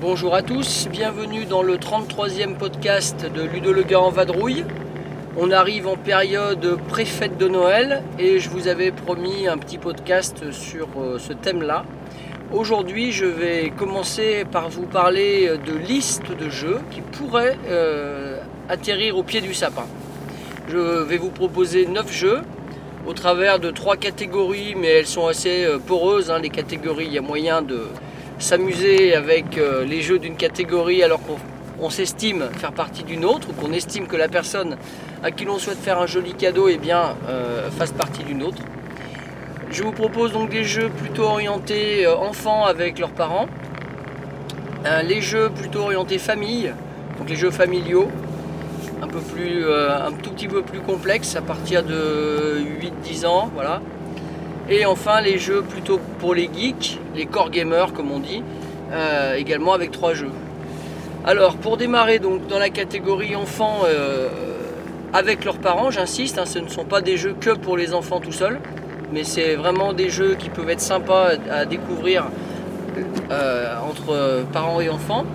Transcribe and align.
Bonjour 0.00 0.34
à 0.34 0.42
tous, 0.42 0.88
bienvenue 0.90 1.44
dans 1.44 1.62
le 1.62 1.76
33e 1.76 2.56
podcast 2.56 3.30
de 3.30 3.42
Ludo 3.42 3.74
Le 3.74 3.82
Gars 3.82 4.00
en 4.00 4.10
vadrouille. 4.10 4.64
On 5.40 5.52
arrive 5.52 5.86
en 5.86 5.94
période 5.94 6.80
pré-fête 6.88 7.38
de 7.38 7.46
Noël 7.46 8.02
et 8.18 8.40
je 8.40 8.50
vous 8.50 8.66
avais 8.66 8.90
promis 8.90 9.46
un 9.46 9.56
petit 9.56 9.78
podcast 9.78 10.50
sur 10.50 10.88
euh, 10.98 11.20
ce 11.20 11.32
thème-là. 11.32 11.84
Aujourd'hui, 12.52 13.12
je 13.12 13.24
vais 13.24 13.70
commencer 13.70 14.44
par 14.50 14.68
vous 14.68 14.86
parler 14.86 15.48
de 15.64 15.74
listes 15.74 16.36
de 16.36 16.50
jeux 16.50 16.80
qui 16.90 17.02
pourraient 17.02 17.56
euh, 17.68 18.40
atterrir 18.68 19.16
au 19.16 19.22
pied 19.22 19.40
du 19.40 19.54
sapin. 19.54 19.86
Je 20.68 21.04
vais 21.04 21.18
vous 21.18 21.30
proposer 21.30 21.86
9 21.86 22.12
jeux 22.12 22.40
au 23.06 23.12
travers 23.12 23.60
de 23.60 23.70
trois 23.70 23.96
catégories, 23.96 24.74
mais 24.76 24.88
elles 24.88 25.06
sont 25.06 25.28
assez 25.28 25.64
euh, 25.64 25.78
poreuses. 25.78 26.32
hein, 26.32 26.40
les 26.40 26.50
catégories, 26.50 27.06
il 27.06 27.12
y 27.12 27.18
a 27.18 27.22
moyen 27.22 27.62
de 27.62 27.82
s'amuser 28.40 29.14
avec 29.14 29.56
les 29.86 30.00
jeux 30.00 30.18
d'une 30.18 30.36
catégorie 30.36 31.02
alors 31.02 31.20
qu'on 31.22 31.38
on 31.80 31.90
s'estime 31.90 32.48
faire 32.58 32.72
partie 32.72 33.04
d'une 33.04 33.24
autre, 33.24 33.48
ou 33.50 33.52
qu'on 33.52 33.72
estime 33.72 34.06
que 34.06 34.16
la 34.16 34.28
personne 34.28 34.76
à 35.22 35.30
qui 35.30 35.44
l'on 35.44 35.58
souhaite 35.58 35.78
faire 35.78 35.98
un 35.98 36.06
joli 36.06 36.34
cadeau 36.34 36.68
eh 36.68 36.76
bien, 36.76 37.16
euh, 37.28 37.70
fasse 37.70 37.92
partie 37.92 38.22
d'une 38.24 38.42
autre. 38.42 38.62
Je 39.70 39.82
vous 39.82 39.92
propose 39.92 40.32
donc 40.32 40.50
des 40.50 40.64
jeux 40.64 40.88
plutôt 40.88 41.24
orientés 41.24 42.06
euh, 42.06 42.16
enfants 42.16 42.64
avec 42.64 42.98
leurs 42.98 43.10
parents, 43.10 43.46
Euh, 44.86 45.02
les 45.02 45.20
jeux 45.20 45.50
plutôt 45.50 45.80
orientés 45.80 46.18
famille, 46.18 46.72
donc 47.18 47.28
les 47.28 47.34
jeux 47.34 47.50
familiaux, 47.50 48.08
un, 49.02 49.08
peu 49.08 49.18
plus, 49.18 49.66
un 49.68 50.12
tout 50.12 50.30
petit 50.30 50.46
peu 50.46 50.62
plus 50.62 50.78
complexes 50.78 51.34
à 51.34 51.42
partir 51.42 51.82
de 51.82 52.62
8-10 53.04 53.26
ans, 53.26 53.50
voilà. 53.54 53.80
Et 54.70 54.86
enfin 54.86 55.20
les 55.20 55.36
jeux 55.36 55.62
plutôt 55.62 55.98
pour 56.20 56.32
les 56.32 56.48
geeks, 56.56 57.00
les 57.16 57.26
core 57.26 57.50
gamers 57.50 57.92
comme 57.92 58.12
on 58.12 58.20
dit, 58.20 58.44
également 59.36 59.74
avec 59.74 59.90
trois 59.90 60.14
jeux. 60.14 60.30
Alors 61.28 61.56
pour 61.56 61.76
démarrer 61.76 62.20
donc 62.20 62.46
dans 62.46 62.58
la 62.58 62.70
catégorie 62.70 63.36
enfants 63.36 63.82
euh, 63.84 64.28
avec 65.12 65.44
leurs 65.44 65.58
parents, 65.58 65.90
j'insiste, 65.90 66.38
hein, 66.38 66.46
ce 66.46 66.58
ne 66.58 66.68
sont 66.68 66.86
pas 66.86 67.02
des 67.02 67.18
jeux 67.18 67.34
que 67.38 67.50
pour 67.50 67.76
les 67.76 67.92
enfants 67.92 68.18
tout 68.18 68.32
seuls, 68.32 68.58
mais 69.12 69.24
c'est 69.24 69.54
vraiment 69.54 69.92
des 69.92 70.08
jeux 70.08 70.36
qui 70.36 70.48
peuvent 70.48 70.70
être 70.70 70.80
sympas 70.80 71.32
à 71.50 71.66
découvrir 71.66 72.28
euh, 73.30 73.74
entre 73.86 74.46
parents 74.54 74.80
et 74.80 74.88
enfants. 74.88 75.26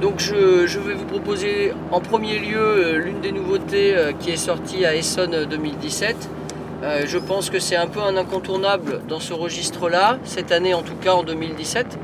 Donc 0.00 0.20
je, 0.20 0.78
vais 0.78 0.94
vous 0.94 1.06
proposer 1.06 1.72
en 1.90 2.00
premier 2.00 2.38
lieu 2.38 2.60
euh, 2.60 2.98
l'une 2.98 3.20
des 3.20 3.32
nouveautés 3.32 3.96
euh, 3.96 4.12
qui 4.12 4.30
est 4.30 4.36
sortie 4.36 4.86
à 4.86 4.94
Essonne 4.94 5.44
2017. 5.50 6.28
Euh, 6.82 7.02
je 7.04 7.18
pense 7.18 7.50
que 7.50 7.58
c'est 7.58 7.74
un 7.74 7.88
peu 7.88 8.00
un 8.00 8.16
incontournable 8.16 9.00
dans 9.08 9.18
ce 9.18 9.32
registre-là, 9.32 10.18
cette 10.22 10.52
année 10.52 10.72
en 10.72 10.82
tout 10.82 10.94
cas 10.94 11.14
en 11.14 11.24
2017, 11.24 11.98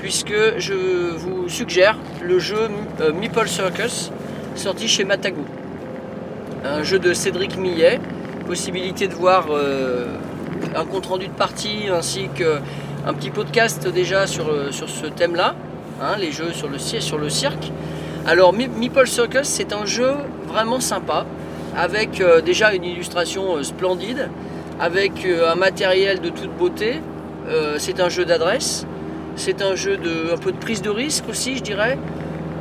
puisque 0.00 0.58
je 0.58 0.74
vous 1.16 1.48
suggère 1.48 1.96
le 2.22 2.38
jeu 2.38 2.68
euh, 3.00 3.12
Meeple 3.12 3.48
Circus, 3.48 4.10
sorti 4.54 4.88
chez 4.88 5.04
Matago. 5.04 5.44
Un 6.64 6.82
jeu 6.82 6.98
de 6.98 7.12
Cédric 7.12 7.56
Millet, 7.56 8.00
possibilité 8.46 9.08
de 9.08 9.14
voir 9.14 9.46
euh, 9.50 10.06
un 10.74 10.84
compte-rendu 10.84 11.28
de 11.28 11.32
partie 11.32 11.88
ainsi 11.92 12.28
qu'un 12.34 13.12
petit 13.14 13.30
podcast 13.30 13.86
déjà 13.88 14.26
sur, 14.26 14.48
euh, 14.48 14.70
ce 14.72 15.06
thème-là, 15.06 15.54
hein, 16.02 16.16
les 16.18 16.32
jeux 16.32 16.52
sur 16.52 16.68
le, 16.68 16.78
sur 16.78 17.18
le 17.18 17.28
cirque. 17.28 17.70
Alors 18.26 18.52
Me- 18.52 18.68
Meeple 18.68 19.06
Circus, 19.06 19.44
c'est 19.44 19.72
un 19.72 19.84
jeu 19.86 20.12
vraiment 20.46 20.80
sympa, 20.80 21.26
avec 21.76 22.20
euh, 22.20 22.40
déjà 22.40 22.72
une 22.74 22.84
illustration 22.84 23.56
euh, 23.56 23.62
splendide, 23.62 24.28
avec 24.80 25.24
euh, 25.24 25.52
un 25.52 25.54
matériel 25.56 26.20
de 26.20 26.30
toute 26.30 26.50
beauté. 26.56 27.00
Euh, 27.48 27.76
c'est 27.78 28.00
un 28.00 28.08
jeu 28.08 28.24
d'adresse, 28.24 28.86
c'est 29.36 29.62
un 29.62 29.74
jeu 29.74 29.96
de 29.96 30.32
un 30.32 30.36
peu 30.36 30.52
de 30.52 30.56
prise 30.56 30.82
de 30.82 30.90
risque 30.90 31.28
aussi, 31.28 31.56
je 31.56 31.62
dirais, 31.62 31.98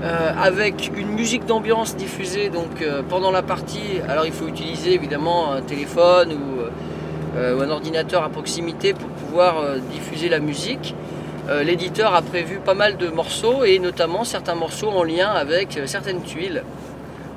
euh, 0.02 0.31
avec 0.41 0.91
une 0.96 1.09
musique 1.09 1.46
d'ambiance 1.46 1.97
diffusée 1.97 2.50
donc 2.50 2.81
euh, 2.81 3.02
pendant 3.07 3.31
la 3.31 3.41
partie. 3.41 4.00
Alors 4.07 4.25
il 4.25 4.31
faut 4.31 4.47
utiliser 4.47 4.94
évidemment 4.94 5.52
un 5.52 5.62
téléphone 5.62 6.31
ou, 6.31 7.38
euh, 7.38 7.62
un 7.62 7.69
ordinateur 7.69 8.24
à 8.24 8.29
proximité 8.29 8.94
pour 8.94 9.09
pouvoir 9.09 9.62
diffuser 9.91 10.29
la 10.29 10.40
musique. 10.40 10.96
L'éditeur 11.63 12.13
a 12.13 12.22
prévu 12.22 12.59
pas 12.63 12.75
mal 12.75 12.96
de 12.97 13.08
morceaux 13.08 13.63
et 13.63 13.79
notamment 13.79 14.24
certains 14.24 14.53
morceaux 14.53 14.90
en 14.90 15.03
lien 15.03 15.29
avec 15.29 15.79
certaines 15.85 16.22
tuiles. 16.22 16.62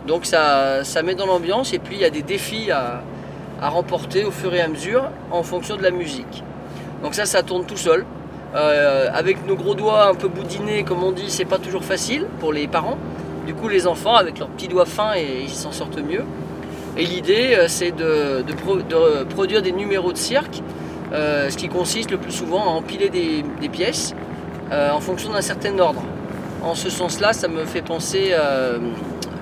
Donc 0.06 0.26
ça, 0.26 0.84
ça 0.84 1.03
met 1.03 1.15
dans 1.15 1.25
l'ambiance 1.25 1.72
et 1.72 1.78
puis 1.78 1.97
il 1.97 2.03
y 2.03 2.04
a 2.04 2.10
des 2.10 2.21
défis 2.21 2.71
à, 2.71 3.03
à 3.62 3.71
remporter 3.71 4.25
au 4.25 4.31
fur 4.31 4.53
et 4.53 4.60
à 4.60 4.69
mesure 4.69 5.09
en 5.31 5.42
fonction 5.42 5.76
de 5.76 5.82
la 5.82 5.91
musique. 5.91 6.44
Donc 7.03 7.15
ça, 7.15 7.25
ça 7.25 7.42
tourne 7.42 7.65
tout 7.65 7.78
seul. 7.78 8.04
Euh, 8.55 9.09
avec 9.15 9.47
nos 9.47 9.57
gros 9.57 9.75
doigts 9.75 10.09
un 10.09 10.15
peu 10.15 10.29
boudinés, 10.29 10.85
comme 10.85 11.03
on 11.03 11.13
dit, 11.13 11.31
c'est 11.31 11.47
pas 11.47 11.59
toujours 11.59 11.85
facile 11.85 12.27
pour 12.39 12.53
les 12.53 12.69
parents. 12.69 12.99
Du 13.47 13.55
coup, 13.55 13.69
les 13.69 13.87
enfants, 13.87 14.15
avec 14.15 14.39
leurs 14.39 14.49
petits 14.49 14.69
doigts 14.69 14.85
fins, 14.85 15.15
et 15.17 15.41
ils 15.43 15.49
s'en 15.49 15.73
sortent 15.73 15.99
mieux. 15.99 16.25
Et 16.99 17.05
l'idée, 17.05 17.55
euh, 17.57 17.65
c'est 17.69 17.93
de, 17.93 18.43
de 18.43 18.53
pro- 18.53 18.77
de 18.83 19.25
produire 19.25 19.63
des 19.63 19.73
numéros 19.73 20.13
de 20.13 20.19
cirque, 20.19 20.63
euh, 21.15 21.49
ce 21.49 21.57
qui 21.57 21.69
consiste 21.69 22.11
le 22.11 22.19
plus 22.19 22.33
souvent 22.33 22.63
à 22.65 22.69
empiler 22.69 23.09
des, 23.09 23.69
pièces 23.69 24.15
en 24.71 25.01
fonction 25.01 25.33
d'un 25.33 25.43
certain 25.43 25.79
ordre. 25.79 26.03
En 26.63 26.75
ce 26.75 26.89
sens-là, 26.89 27.34
ça 27.34 27.47
me 27.47 27.67
fait 27.67 27.83
penser, 27.83 28.34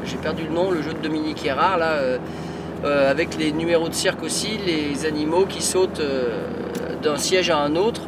j'ai 0.04 0.16
perdu 0.16 0.42
le 0.48 0.52
nom, 0.52 0.72
le 0.72 0.82
jeu 0.82 0.92
de 0.92 0.98
Dominique 0.98 1.46
Erard, 1.46 1.78
là, 1.78 2.00
avec 2.84 3.38
les 3.38 3.52
numéros 3.52 3.88
de 3.88 3.94
cirque 3.94 4.24
aussi, 4.24 4.58
les 4.66 5.06
animaux 5.06 5.46
qui 5.48 5.62
sautent 5.62 6.02
d'un 7.02 7.16
siège 7.16 7.48
à 7.50 7.58
un 7.58 7.76
autre. 7.76 8.02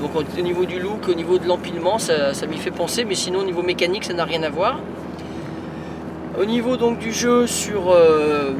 Donc 0.00 0.10
au 0.16 0.40
niveau 0.40 0.64
du 0.64 0.80
look, 0.80 1.08
au 1.08 1.14
niveau 1.14 1.38
de 1.38 1.46
l'empilement, 1.46 1.98
ça, 1.98 2.32
m'y 2.48 2.58
fait 2.58 2.70
penser, 2.70 3.04
mais 3.04 3.14
sinon 3.14 3.40
au 3.40 3.44
niveau 3.44 3.62
mécanique, 3.62 4.04
ça 4.04 4.12
n'a 4.12 4.24
rien 4.24 4.42
à 4.42 4.50
voir. 4.50 4.80
Au 6.40 6.44
niveau 6.44 6.76
donc 6.76 6.98
du 6.98 7.12
jeu 7.12 7.46
euh, 7.70 8.50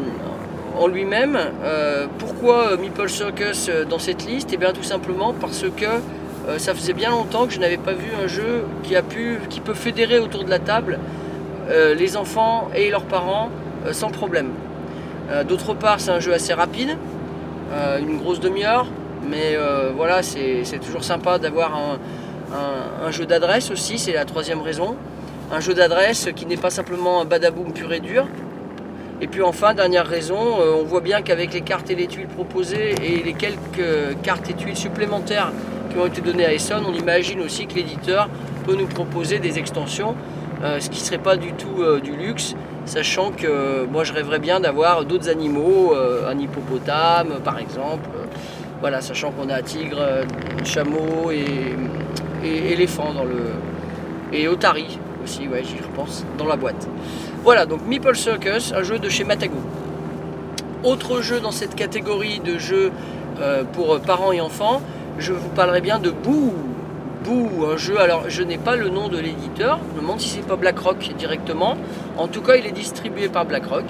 en 0.78 0.87
lui-même, 0.87 1.37
euh, 1.65 2.06
pourquoi 2.19 2.69
euh, 2.69 2.77
Meeple 2.77 3.09
Circus 3.09 3.69
dans 3.91 3.99
cette 3.99 4.25
liste? 4.27 4.50
Eh 4.53 4.56
bien 4.56 4.72
tout 4.72 4.84
simplement 4.84 5.34
parce 5.39 5.65
que 5.77 5.87
ça 6.59 6.75
faisait 6.75 6.93
bien 6.93 7.11
longtemps 7.11 7.47
que 7.47 7.53
je 7.53 7.59
n'avais 7.59 7.78
pas 7.78 7.95
vu 7.95 8.11
un 8.22 8.27
jeu 8.27 8.65
qui 9.49 9.61
peut 9.61 9.75
fédérer 9.75 10.19
autour 10.19 10.45
de 10.45 10.51
la 10.51 10.59
table 10.59 10.99
les 11.97 12.19
enfants 12.19 12.69
et 12.77 12.91
leurs 12.91 13.06
parents 13.06 13.49
sans 13.93 14.11
problème. 14.11 14.51
D'autre 15.49 15.72
part, 15.72 16.01
c'est 16.01 16.11
un 16.11 16.21
jeu 16.21 16.34
assez 16.34 16.53
rapide, 16.53 16.99
une 17.99 18.19
grosse 18.19 18.41
demi-heure, 18.41 18.87
mais 19.28 19.54
euh, 19.56 19.90
voilà, 19.94 20.22
c'est 20.22 20.78
toujours 20.84 21.04
sympa 21.04 21.38
d'avoir 21.38 21.76
un, 21.76 23.10
jeu 23.10 23.26
d'adresse 23.26 23.70
aussi, 23.70 23.98
c'est 23.98 24.12
la 24.12 24.24
troisième 24.24 24.60
raison. 24.60 24.96
Un 25.52 25.60
jeu 25.60 25.74
d'adresse 25.74 26.28
qui 26.34 26.46
n'est 26.46 26.56
pas 26.56 26.70
simplement 26.70 27.20
un 27.20 27.24
badaboom 27.24 27.72
pur 27.72 27.92
et 27.92 28.00
dur. 28.00 28.26
Et 29.20 29.26
puis 29.26 29.42
enfin, 29.42 29.74
dernière 29.74 30.06
raison, 30.06 30.60
euh, 30.60 30.74
on 30.80 30.84
voit 30.84 31.00
bien 31.00 31.22
qu'avec 31.22 31.52
les 31.52 31.60
cartes 31.60 31.90
et 31.90 31.94
les 31.94 32.06
tuiles 32.06 32.28
proposées 32.28 32.94
et 33.02 33.22
les 33.22 33.32
quelques 33.32 34.20
cartes 34.22 34.50
et 34.50 34.54
tuiles 34.54 34.76
supplémentaires 34.76 35.52
qui 35.91 35.98
ont 35.98 36.06
été 36.06 36.20
données 36.20 36.44
à 36.44 36.52
Essonne, 36.52 36.84
on 36.86 36.92
imagine 36.94 37.41
aussi 37.41 37.66
que 37.66 37.74
l'éditeur 37.74 38.28
peut 38.66 38.74
nous 38.74 38.86
proposer 38.86 39.38
des 39.38 39.58
extensions, 39.58 40.14
euh, 40.62 40.80
ce 40.80 40.91
qui 40.91 41.00
ne 41.00 41.04
serait 41.04 41.18
pas 41.18 41.36
du 41.36 41.52
tout 41.52 41.82
euh, 41.82 42.00
du 42.00 42.16
luxe, 42.16 42.54
sachant 42.86 43.30
que 43.30 43.46
euh, 43.46 43.86
moi 43.91 44.04
je 44.04 44.12
rêverais 44.12 44.38
bien 44.38 44.60
d'avoir 44.60 45.04
d'autres 45.04 45.28
animaux, 45.28 45.94
euh, 45.94 46.30
un 46.30 46.38
hippopotame 46.38 47.41
par 47.44 47.59
exemple, 47.59 48.09
euh, 48.16 48.23
voilà, 48.80 49.00
sachant 49.00 49.30
qu'on 49.30 49.48
a 49.48 49.62
tigre, 49.62 49.98
euh, 50.00 50.24
chameau 50.65 51.30
et, 51.30 51.76
éléphant 52.44 53.15
dans 53.15 53.24
le. 53.24 53.41
et 54.32 54.48
otari 54.48 54.98
aussi, 55.22 55.48
ouais, 55.48 55.62
j'y 55.65 55.82
repense, 55.82 56.24
dans 56.36 56.47
la 56.47 56.56
boîte. 56.56 56.86
Voilà, 57.42 57.65
donc 57.65 57.86
Meeple 57.86 58.15
Circus, 58.15 58.72
un 58.74 58.82
jeu 58.82 58.98
de 58.98 59.09
chez 59.09 59.24
Matago. 59.24 59.56
Autre 60.82 61.22
jeu 61.22 61.41
dans 61.41 61.50
cette 61.50 61.74
catégorie 61.74 62.41
de 62.41 62.59
jeux 62.59 62.92
euh, 63.41 63.65
pour 63.65 63.98
parents 64.00 64.32
et 64.32 64.42
enfants, 64.42 64.82
je 65.18 65.32
vous 65.32 65.48
parlerai 65.48 65.80
bien 65.80 65.98
de 65.98 66.10
Boo. 66.10 66.53
Boo, 67.24 67.66
un 67.72 67.78
jeu, 67.78 67.98
alors 67.98 68.24
je 68.28 68.42
n'ai 68.42 68.59
pas 68.59 68.77
le 68.77 68.91
nom 68.91 69.09
de 69.09 69.18
l'éditeur, 69.18 69.78
je 69.91 69.97
me 69.97 70.03
demande 70.03 70.20
si 70.20 70.28
c'est 70.28 70.47
pas 70.47 70.56
BlackRock 70.56 71.15
directement. 71.16 71.77
En 72.18 72.28
tout 72.28 72.42
cas, 72.42 72.56
il 72.56 72.66
est 72.66 72.72
distribué 72.72 73.28
par 73.28 73.47
BlackRock. 73.47 73.86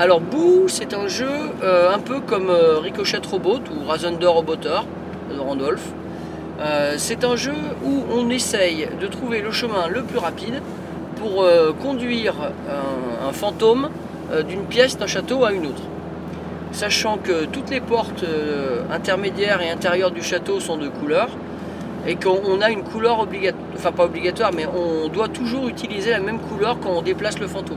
Alors 0.00 0.22
Boo, 0.22 0.66
c'est 0.66 0.94
un 0.94 1.08
jeu 1.08 1.28
euh, 1.62 1.92
un 1.92 1.98
peu 1.98 2.20
comme 2.20 2.48
euh, 2.48 2.78
Ricochet 2.78 3.20
Robot 3.30 3.58
ou 3.70 3.86
Razender 3.86 4.28
Roboter 4.28 4.80
de 5.30 5.38
Randolph. 5.38 5.92
Euh, 6.58 6.94
c'est 6.96 7.22
un 7.22 7.36
jeu 7.36 7.52
où 7.84 8.04
on 8.10 8.30
essaye 8.30 8.88
de 8.98 9.06
trouver 9.08 9.42
le 9.42 9.50
chemin 9.50 9.88
le 9.88 10.02
plus 10.02 10.16
rapide 10.16 10.62
pour 11.16 11.44
conduire 11.82 12.32
un, 13.28 13.32
fantôme 13.34 13.90
d'une 14.48 14.62
pièce 14.62 14.96
d'un 14.96 15.06
château 15.06 15.44
à 15.44 15.52
une 15.52 15.66
autre. 15.66 15.82
sachant 16.72 17.18
que 17.18 17.44
toutes 17.44 17.68
les 17.68 17.82
portes 17.82 18.24
intermédiaires 18.90 19.60
et 19.60 19.68
intérieures 19.68 20.12
du 20.12 20.22
château 20.22 20.60
sont 20.60 20.78
de 20.78 20.88
couleur 20.88 21.28
et 22.06 22.14
qu'on 22.16 22.62
a 22.62 22.70
une 22.70 22.84
couleur 22.84 23.20
obligatoire, 23.20 23.62
enfin 23.76 23.92
pas 23.92 24.06
obligatoire, 24.06 24.50
mais 24.56 24.64
on 24.64 25.08
doit 25.08 25.28
toujours 25.28 25.68
utiliser 25.68 26.12
la 26.12 26.20
même 26.20 26.38
couleur 26.38 26.78
quand 26.80 26.88
on 26.88 27.02
déplace 27.02 27.38
le 27.38 27.48
fantôme. 27.48 27.76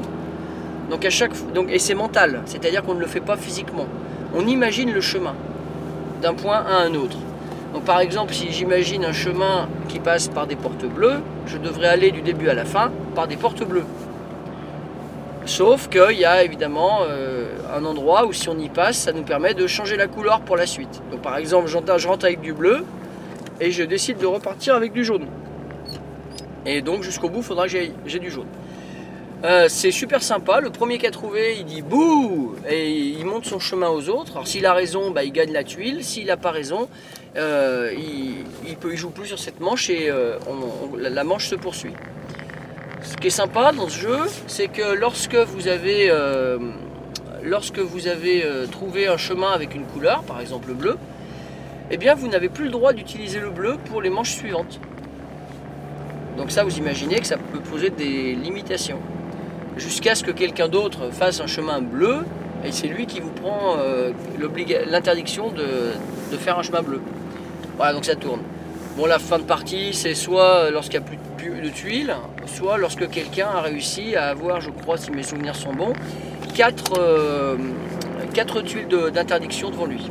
Donc 0.89 1.05
à 1.05 1.09
chaque 1.09 1.31
donc 1.53 1.69
et 1.71 1.79
c'est 1.79 1.95
mental, 1.95 2.41
c'est-à-dire 2.45 2.83
qu'on 2.83 2.95
ne 2.95 2.99
le 2.99 3.07
fait 3.07 3.21
pas 3.21 3.37
physiquement. 3.37 3.87
On 4.35 4.45
imagine 4.47 4.91
le 4.91 5.01
chemin 5.01 5.35
d'un 6.21 6.33
point 6.33 6.57
à 6.57 6.77
un 6.77 6.93
autre. 6.93 7.17
Donc 7.73 7.83
par 7.83 7.99
exemple, 7.99 8.33
si 8.33 8.51
j'imagine 8.51 9.03
un 9.05 9.13
chemin 9.13 9.67
qui 9.87 9.99
passe 9.99 10.27
par 10.27 10.47
des 10.47 10.55
portes 10.55 10.85
bleues, 10.85 11.21
je 11.47 11.57
devrais 11.57 11.87
aller 11.87 12.11
du 12.11 12.21
début 12.21 12.49
à 12.49 12.53
la 12.53 12.65
fin 12.65 12.91
par 13.15 13.27
des 13.27 13.35
portes 13.35 13.63
bleues. 13.63 13.85
Sauf 15.45 15.89
qu'il 15.89 16.17
y 16.17 16.23
a 16.23 16.43
évidemment 16.43 16.99
euh, 17.01 17.47
un 17.75 17.83
endroit 17.83 18.25
où 18.25 18.31
si 18.31 18.47
on 18.47 18.57
y 18.57 18.69
passe, 18.69 18.97
ça 18.97 19.11
nous 19.11 19.23
permet 19.23 19.53
de 19.53 19.67
changer 19.67 19.97
la 19.97 20.07
couleur 20.07 20.39
pour 20.41 20.55
la 20.55 20.65
suite. 20.65 21.01
Donc 21.11 21.21
par 21.21 21.37
exemple, 21.37 21.67
je 21.67 22.07
rentre 22.07 22.25
avec 22.25 22.39
du 22.39 22.53
bleu 22.53 22.85
et 23.59 23.71
je 23.71 23.83
décide 23.83 24.17
de 24.17 24.25
repartir 24.25 24.75
avec 24.75 24.93
du 24.93 25.03
jaune. 25.03 25.25
Et 26.65 26.81
donc 26.81 27.03
jusqu'au 27.03 27.29
bout, 27.29 27.39
il 27.39 27.43
faudra 27.43 27.67
que 27.67 27.73
j'ai 28.05 28.19
du 28.19 28.29
jaune. 28.29 28.47
Euh, 29.43 29.67
c'est 29.67 29.91
super 29.91 30.23
sympa. 30.23 30.61
Le 30.61 30.69
premier 30.69 30.97
qui 30.97 31.05
a 31.05 31.11
trouvé, 31.11 31.57
il 31.59 31.65
dit 31.65 31.81
bouh 31.81 32.55
et 32.69 32.89
il 32.89 33.25
monte 33.25 33.45
son 33.45 33.59
chemin 33.59 33.89
aux 33.89 34.07
autres. 34.07 34.33
Alors 34.33 34.47
s'il 34.47 34.65
a 34.65 34.73
raison, 34.73 35.11
bah, 35.11 35.23
il 35.23 35.33
gagne 35.33 35.51
la 35.51 35.65
tuile. 35.65 36.03
S'il 36.03 36.27
n'a 36.27 36.37
pas 36.37 36.51
raison, 36.51 36.87
euh, 37.35 37.93
il, 37.93 38.45
il 38.65 38.77
peut, 38.77 38.95
joue 38.95 39.09
plus 39.09 39.27
sur 39.27 39.39
cette 39.39 39.59
manche 39.59 39.89
et 39.89 40.09
euh, 40.09 40.37
la, 40.97 41.23
manche 41.25 41.47
se 41.47 41.55
poursuit. 41.55 41.93
Ce 43.03 43.17
qui 43.17 43.27
est 43.27 43.31
sympa 43.31 43.73
dans 43.73 43.89
ce 43.89 43.99
jeu, 43.99 44.19
c'est 44.47 44.69
que 44.69 44.93
lorsque 44.93 45.35
vous 45.35 45.67
avez, 45.67 46.09
lorsque 47.43 47.79
vous 47.79 48.07
avez 48.07 48.45
trouvé 48.71 49.07
un 49.07 49.17
chemin 49.17 49.51
avec 49.51 49.75
une 49.75 49.83
couleur, 49.83 50.23
par 50.23 50.39
exemple 50.39 50.69
le 50.69 50.73
bleu, 50.73 50.97
eh 51.91 51.97
bien 51.97 52.15
vous 52.15 52.29
n'avez 52.29 52.47
plus 52.47 52.63
le 52.63 52.71
droit 52.71 52.93
d'utiliser 52.93 53.41
le 53.41 53.49
bleu 53.49 53.75
pour 53.89 54.01
les 54.01 54.09
manches 54.09 54.31
suivantes. 54.37 54.79
Donc 56.37 56.49
ça, 56.49 56.63
vous 56.63 56.77
imaginez 56.77 57.19
que 57.19 57.27
ça 57.27 57.35
peut 57.37 57.59
poser 57.59 57.89
des 57.89 58.35
limitations. 58.35 58.99
Jusqu'à 59.77 60.15
ce 60.15 60.23
que 60.23 60.31
quelqu'un 60.31 60.67
d'autre 60.67 61.11
fasse 61.11 61.39
un 61.39 61.47
chemin 61.47 61.81
bleu, 61.81 62.19
et 62.65 62.71
c'est 62.71 62.87
lui 62.87 63.05
qui 63.05 63.19
vous 63.19 63.31
prend 63.31 63.75
euh, 63.77 64.11
l'interdiction 64.89 65.51
de, 65.51 66.37
faire 66.37 66.57
un 66.57 66.63
chemin 66.63 66.81
bleu. 66.81 67.01
Voilà, 67.77 67.93
donc 67.93 68.05
ça 68.05 68.15
tourne. 68.15 68.41
Bon, 68.97 69.05
la 69.05 69.19
fin 69.19 69.39
de 69.39 69.43
partie, 69.43 69.93
c'est 69.93 70.13
soit 70.13 70.69
lorsqu'il 70.71 70.99
n'y 70.99 71.05
a 71.05 71.07
plus 71.07 71.17
de, 71.61 71.69
tuiles, 71.69 72.15
soit 72.45 72.77
lorsque 72.77 73.09
quelqu'un 73.09 73.47
a 73.47 73.61
réussi 73.61 74.15
à 74.15 74.27
avoir, 74.27 74.61
je 74.61 74.69
crois, 74.69 74.97
si 74.97 75.11
mes 75.11 75.23
souvenirs 75.23 75.55
sont 75.55 75.73
bons, 75.73 75.93
quatre, 76.53 76.93
euh, 76.99 77.57
quatre 78.33 78.61
tuiles 78.61 78.87
d'interdiction 79.13 79.71
devant 79.71 79.85
lui. 79.85 80.09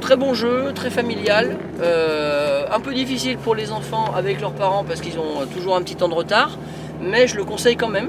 Très 0.00 0.16
bon 0.16 0.34
jeu, 0.34 0.72
très 0.74 0.90
familial, 0.90 1.56
euh, 1.82 2.64
un 2.72 2.80
peu 2.80 2.94
difficile 2.94 3.38
pour 3.38 3.54
les 3.54 3.72
enfants 3.72 4.12
avec 4.14 4.40
leurs 4.40 4.52
parents 4.52 4.84
parce 4.84 5.00
qu'ils 5.00 5.18
ont 5.18 5.46
toujours 5.52 5.76
un 5.76 5.82
petit 5.82 5.96
temps 5.96 6.08
de 6.08 6.14
retard, 6.14 6.58
mais 7.00 7.26
je 7.26 7.36
le 7.36 7.44
conseille 7.44 7.76
quand 7.76 7.88
même 7.88 8.08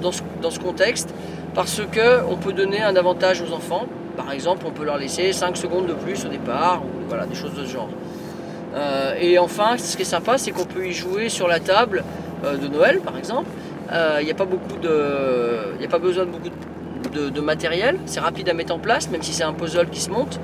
dans, 0.00 0.12
ce, 0.12 0.58
contexte 0.58 1.14
parce 1.54 1.80
que 1.90 2.22
on 2.28 2.36
peut 2.36 2.52
donner 2.52 2.82
un 2.82 2.94
avantage 2.96 3.42
aux 3.42 3.52
enfants. 3.52 3.86
Par 4.16 4.32
exemple, 4.32 4.66
on 4.66 4.70
peut 4.70 4.84
leur 4.84 4.98
laisser 4.98 5.32
5 5.32 5.56
secondes 5.56 5.86
de 5.86 5.94
plus 5.94 6.24
au 6.26 6.28
départ, 6.28 6.82
ou 6.84 7.08
voilà, 7.08 7.24
des 7.24 7.34
choses 7.34 7.54
de 7.54 7.64
ce 7.64 7.72
genre. 7.72 7.88
Euh, 8.74 9.14
et 9.18 9.38
enfin, 9.38 9.78
ce 9.78 9.96
qui 9.96 10.02
est 10.02 10.04
sympa, 10.04 10.36
c'est 10.38 10.50
qu'on 10.50 10.64
peut 10.64 10.86
y 10.86 10.92
jouer 10.92 11.28
sur 11.28 11.48
la 11.48 11.60
table 11.60 12.04
euh, 12.44 12.56
de 12.56 12.68
Noël, 12.68 13.00
par 13.00 13.16
exemple. 13.16 13.48
Euh, 13.92 14.18
Il 14.20 14.26
n'y 14.26 14.30
a 14.30 14.34
pas 14.34 14.44
a 14.44 15.88
pas 15.88 15.98
besoin 15.98 16.26
de 16.26 16.30
beaucoup 16.30 16.48
de, 17.12 17.40
matériel. 17.40 17.98
C'est 18.06 18.20
rapide 18.20 18.48
à 18.48 18.54
mettre 18.54 18.74
en 18.74 18.78
place, 18.78 19.10
même 19.10 19.22
si 19.22 19.32
c'est 19.32 19.44
un 19.44 19.52
puzzle 19.52 19.88
qui 19.88 20.00
se 20.00 20.10
monte. 20.10 20.38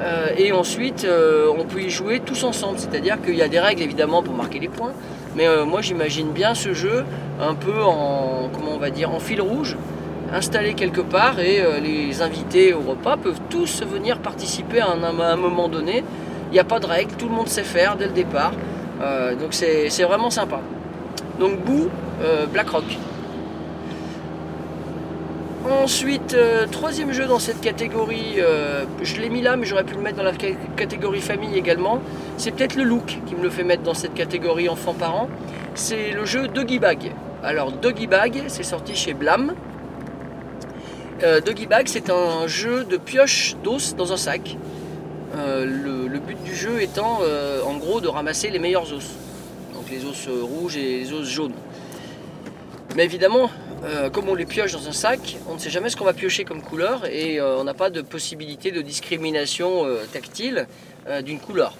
Euh, 0.00 0.28
et 0.36 0.52
ensuite, 0.52 1.04
euh, 1.04 1.48
on 1.56 1.64
peut 1.64 1.82
y 1.82 1.90
jouer 1.90 2.20
tous 2.20 2.44
ensemble. 2.44 2.78
C'est-à-dire 2.78 3.20
qu'il 3.20 3.34
y 3.34 3.42
a 3.42 3.48
des 3.48 3.58
règles 3.58 3.82
évidemment 3.82 4.22
pour 4.22 4.34
marquer 4.34 4.58
les 4.60 4.68
points. 4.68 4.92
Mais 5.38 5.46
euh, 5.46 5.64
moi, 5.64 5.82
j'imagine 5.82 6.32
bien 6.32 6.52
ce 6.56 6.74
jeu 6.74 7.04
un 7.40 7.54
peu 7.54 7.80
en, 7.80 8.50
comment 8.52 8.72
on 8.74 8.78
va 8.78 8.90
dire, 8.90 9.14
en 9.14 9.20
fil 9.20 9.40
rouge, 9.40 9.76
installé 10.32 10.74
quelque 10.74 11.00
part, 11.00 11.38
et 11.38 11.60
euh, 11.60 11.78
les 11.78 12.22
invités 12.22 12.74
au 12.74 12.80
repas 12.80 13.16
peuvent 13.16 13.40
tous 13.48 13.84
venir 13.84 14.18
participer 14.18 14.80
à 14.80 14.88
un, 14.90 15.36
moment 15.36 15.68
donné. 15.68 16.02
Il 16.50 16.54
n'y 16.54 16.58
a 16.58 16.64
pas 16.64 16.80
de 16.80 16.86
règles, 16.86 17.12
tout 17.12 17.28
le 17.28 17.34
monde 17.36 17.46
sait 17.46 17.62
faire 17.62 17.96
dès 17.96 18.06
le 18.06 18.12
départ. 18.12 18.50
Euh, 19.00 19.36
donc 19.36 19.54
c'est 19.54 20.02
vraiment 20.02 20.30
sympa. 20.30 20.60
Donc 21.38 21.64
Boo, 21.64 21.88
euh, 22.20 22.46
Blackrock. 22.46 22.98
Ensuite, 25.70 26.32
euh, 26.34 26.66
troisième 26.66 27.12
jeu 27.12 27.26
dans 27.26 27.38
cette 27.38 27.60
catégorie, 27.60 28.36
euh, 28.38 28.84
je 29.02 29.20
l'ai 29.20 29.28
mis 29.28 29.42
là, 29.42 29.56
mais 29.56 29.66
j'aurais 29.66 29.84
pu 29.84 29.94
le 29.94 30.00
mettre 30.00 30.16
dans 30.16 30.22
la 30.22 30.32
ca- 30.32 30.54
catégorie 30.76 31.20
famille 31.20 31.56
également. 31.58 32.00
C'est 32.38 32.52
peut-être 32.52 32.74
le 32.74 32.84
look 32.84 33.18
qui 33.26 33.34
me 33.34 33.42
le 33.42 33.50
fait 33.50 33.64
mettre 33.64 33.82
dans 33.82 33.92
cette 33.92 34.14
catégorie 34.14 34.68
enfant-parent. 34.70 35.28
C'est 35.74 36.12
le 36.12 36.24
jeu 36.24 36.48
Doggy 36.48 36.78
Bag. 36.78 37.12
Alors, 37.42 37.70
Doggy 37.72 38.06
Bag, 38.06 38.44
c'est 38.48 38.62
sorti 38.62 38.94
chez 38.94 39.12
Blam. 39.12 39.52
Euh, 41.22 41.40
Doggy 41.42 41.66
Bag, 41.66 41.86
c'est 41.88 42.08
un 42.08 42.46
jeu 42.46 42.84
de 42.84 42.96
pioche 42.96 43.54
d'os 43.62 43.94
dans 43.94 44.12
un 44.12 44.16
sac. 44.16 44.56
Le, 45.36 46.08
le 46.08 46.18
but 46.18 46.42
du 46.42 46.54
jeu 46.54 46.80
étant, 46.82 47.20
en 47.64 47.76
gros, 47.76 48.00
de 48.00 48.08
ramasser 48.08 48.48
les 48.50 48.58
meilleurs 48.58 48.92
os. 48.92 49.06
Donc 49.74 49.88
les 49.90 50.04
os 50.04 50.28
rouges 50.42 50.76
et 50.76 51.00
les 51.00 51.12
os 51.12 51.28
jaunes. 51.28 51.52
Mais 52.96 53.04
évidemment, 53.04 53.50
euh, 53.84 54.10
comme 54.10 54.28
on 54.28 54.34
les 54.34 54.46
pioche 54.46 54.72
dans 54.72 54.88
un 54.88 54.92
sac, 54.92 55.36
on 55.48 55.54
ne 55.54 55.58
sait 55.58 55.70
jamais 55.70 55.88
ce 55.88 55.96
qu'on 55.96 56.04
va 56.04 56.12
piocher 56.12 56.44
comme 56.44 56.62
couleur 56.62 57.06
et 57.06 57.38
euh, 57.38 57.56
on 57.58 57.64
n'a 57.64 57.74
pas 57.74 57.90
de 57.90 58.00
possibilité 58.02 58.70
de 58.70 58.82
discrimination 58.82 59.86
euh, 59.86 60.04
tactile 60.12 60.66
d'une 61.24 61.40
couleur. 61.40 61.74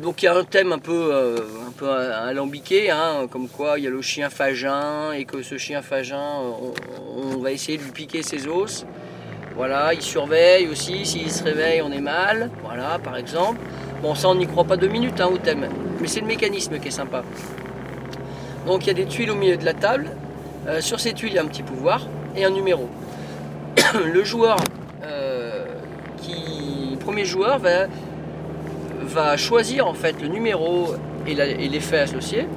Donc 0.00 0.22
il 0.22 0.24
y 0.24 0.28
a 0.28 0.34
un 0.34 0.44
thème 0.44 0.72
un 0.72 0.78
peu, 0.78 1.12
un 1.14 1.70
peu 1.72 1.90
alambiqué, 1.90 2.90
hein, 2.90 3.26
comme 3.30 3.46
quoi 3.48 3.78
il 3.78 3.84
y 3.84 3.86
a 3.86 3.90
le 3.90 4.00
chien 4.00 4.30
fagin 4.30 5.12
et 5.12 5.26
que 5.26 5.42
ce 5.42 5.58
chien 5.58 5.82
fagin, 5.82 6.38
on, 6.40 6.72
on 7.34 7.38
va 7.38 7.52
essayer 7.52 7.76
de 7.76 7.82
lui 7.82 7.90
piquer 7.90 8.22
ses 8.22 8.46
os. 8.46 8.86
Voilà, 9.54 9.92
il 9.92 10.02
surveille 10.02 10.68
aussi, 10.68 11.04
s'il 11.04 11.30
se 11.30 11.42
réveille, 11.42 11.82
on 11.82 11.90
est 11.90 12.00
mal. 12.00 12.50
Voilà, 12.62 12.98
par 13.02 13.16
exemple. 13.16 13.58
Bon, 14.02 14.14
ça, 14.14 14.28
on 14.28 14.34
n'y 14.34 14.46
croit 14.46 14.64
pas 14.64 14.76
deux 14.76 14.88
minutes 14.88 15.20
hein, 15.20 15.30
au 15.32 15.38
thème, 15.38 15.68
mais 16.00 16.08
c'est 16.08 16.20
le 16.20 16.26
mécanisme 16.26 16.78
qui 16.78 16.88
est 16.88 16.90
sympa. 16.90 17.22
Donc, 18.66 18.84
il 18.84 18.88
y 18.88 18.90
a 18.90 18.94
des 18.94 19.06
tuiles 19.06 19.30
au 19.30 19.36
milieu 19.36 19.56
de 19.56 19.64
la 19.64 19.74
table. 19.74 20.10
Euh, 20.66 20.80
sur 20.80 20.98
ces 20.98 21.12
tuiles, 21.12 21.30
il 21.30 21.36
y 21.36 21.38
a 21.38 21.42
un 21.42 21.46
petit 21.46 21.62
pouvoir 21.62 22.06
et 22.36 22.44
un 22.44 22.50
numéro. 22.50 22.88
le 24.04 24.24
joueur 24.24 24.56
euh, 25.04 25.64
qui. 26.18 26.96
Premier 27.00 27.24
joueur 27.24 27.60
va, 27.60 29.36
choisir 29.36 29.86
en 29.86 29.94
fait 29.94 30.20
le 30.20 30.26
numéro 30.26 30.88
et 31.24 31.34
l'effet 31.68 32.00
associé. 32.00 32.48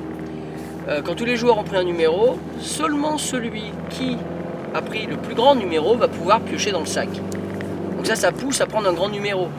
Euh, 0.88 1.04
quand 1.04 1.14
tous 1.14 1.26
les 1.26 1.36
joueurs 1.36 1.60
ont 1.60 1.64
pris 1.64 1.78
un 1.78 1.84
numéro, 1.84 2.40
seulement 2.60 3.20
celui 3.20 3.66
qui 3.92 4.18
a 4.74 4.82
pris 4.82 5.06
le 5.06 5.18
plus 5.18 5.36
grand 5.36 5.54
numéro 5.54 5.96
va 5.96 6.08
pouvoir 6.08 6.42
piocher 6.42 6.72
dans 6.72 6.80
le 6.80 6.88
sac. 6.88 7.10
Donc 7.96 8.08
ça, 8.08 8.16
ça 8.16 8.32
pousse 8.32 8.60
à 8.60 8.66
prendre 8.66 8.90
un 8.90 8.94
grand 8.94 9.10
numéro. 9.10 9.50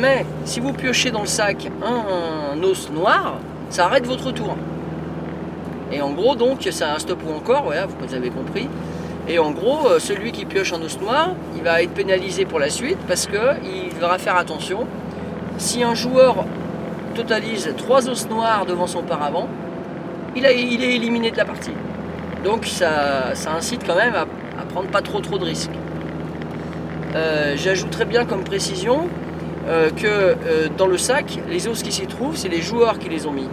Mais 0.00 0.26
si 0.44 0.58
vous 0.58 0.72
piochez 0.72 1.12
dans 1.12 1.20
le 1.20 1.26
sac 1.28 1.68
un 1.84 2.60
os 2.64 2.90
noir, 2.90 3.38
ça 3.70 3.84
arrête 3.84 4.06
votre 4.06 4.32
tour. 4.32 4.56
Et 5.92 6.00
en 6.00 6.10
gros, 6.10 6.34
donc, 6.34 6.66
c'est 6.70 6.84
un 6.84 6.98
stop 6.98 7.20
ou 7.26 7.32
encore, 7.32 7.64
voilà, 7.64 7.86
vous 7.86 8.14
avez 8.14 8.30
compris. 8.30 8.68
Et 9.28 9.38
en 9.38 9.50
gros, 9.50 9.88
euh, 9.88 9.98
celui 9.98 10.32
qui 10.32 10.44
pioche 10.44 10.72
un 10.72 10.82
os 10.82 11.00
noir, 11.00 11.30
il 11.56 11.62
va 11.62 11.82
être 11.82 11.92
pénalisé 11.92 12.44
pour 12.44 12.58
la 12.58 12.70
suite 12.70 12.98
parce 13.08 13.26
qu'il 13.26 13.94
devra 13.94 14.18
faire 14.18 14.36
attention. 14.36 14.86
Si 15.58 15.82
un 15.82 15.94
joueur 15.94 16.44
totalise 17.14 17.72
trois 17.76 18.08
os 18.08 18.28
noirs 18.28 18.66
devant 18.66 18.86
son 18.86 19.02
paravent, 19.02 19.48
il, 20.36 20.44
est 20.44 20.96
éliminé 20.96 21.30
de 21.30 21.36
la 21.36 21.44
partie. 21.44 21.72
Donc 22.44 22.66
ça, 22.66 23.32
incite 23.56 23.86
quand 23.86 23.96
même 23.96 24.14
à, 24.14 24.26
à 24.60 24.64
prendre 24.68 24.88
pas 24.88 25.00
trop 25.00 25.20
trop 25.20 25.38
de 25.38 25.44
risques. 25.44 25.70
Euh, 27.14 27.54
J'ajouterais 27.56 28.04
bien 28.04 28.26
comme 28.26 28.44
précision 28.44 29.08
euh, 29.68 29.90
que 29.90 30.06
euh, 30.06 30.68
dans 30.76 30.86
le 30.86 30.98
sac, 30.98 31.38
les 31.48 31.66
os 31.66 31.82
qui 31.82 31.90
s'y 31.90 32.06
trouvent, 32.06 32.36
c'est 32.36 32.48
les 32.48 32.60
joueurs 32.60 32.98
qui 32.98 33.08
les 33.08 33.26
ont 33.26 33.32
mis. 33.32 33.48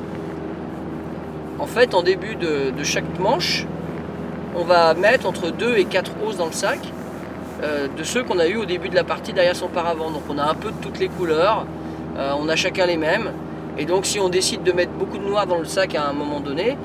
En 1.59 1.67
fait, 1.67 1.93
en 1.93 2.03
début 2.03 2.35
de, 2.35 2.71
chaque 2.83 3.19
manche, 3.19 3.65
on 4.55 4.63
va 4.63 4.93
mettre 4.93 5.27
entre 5.27 5.51
2 5.51 5.77
et 5.77 5.85
4 5.85 6.11
os 6.25 6.37
dans 6.37 6.47
le 6.47 6.51
sac 6.51 6.79
euh, 7.63 7.87
de 7.87 8.03
ceux 8.03 8.23
qu'on 8.23 8.39
a 8.39 8.47
eu 8.47 8.57
au 8.57 8.65
début 8.65 8.89
de 8.89 8.95
la 8.95 9.03
partie 9.03 9.33
derrière 9.33 9.55
son 9.55 9.67
paravent. 9.67 10.11
Donc 10.11 10.23
on 10.29 10.37
a 10.37 10.43
un 10.43 10.55
peu 10.55 10.69
de 10.69 10.77
toutes 10.81 10.99
les 10.99 11.07
couleurs, 11.07 11.65
euh, 12.17 12.33
on 12.39 12.49
a 12.49 12.55
chacun 12.55 12.85
les 12.85 12.97
mêmes. 12.97 13.31
Et 13.77 13.85
donc 13.85 14.05
si 14.05 14.19
on 14.19 14.29
décide 14.29 14.63
de 14.63 14.71
mettre 14.71 14.91
beaucoup 14.91 15.17
de 15.17 15.23
noir 15.23 15.47
dans 15.47 15.57
le 15.59 15.65
sac 15.65 15.95
à 15.95 16.07
un 16.07 16.13
moment 16.13 16.39
donné, 16.39 16.77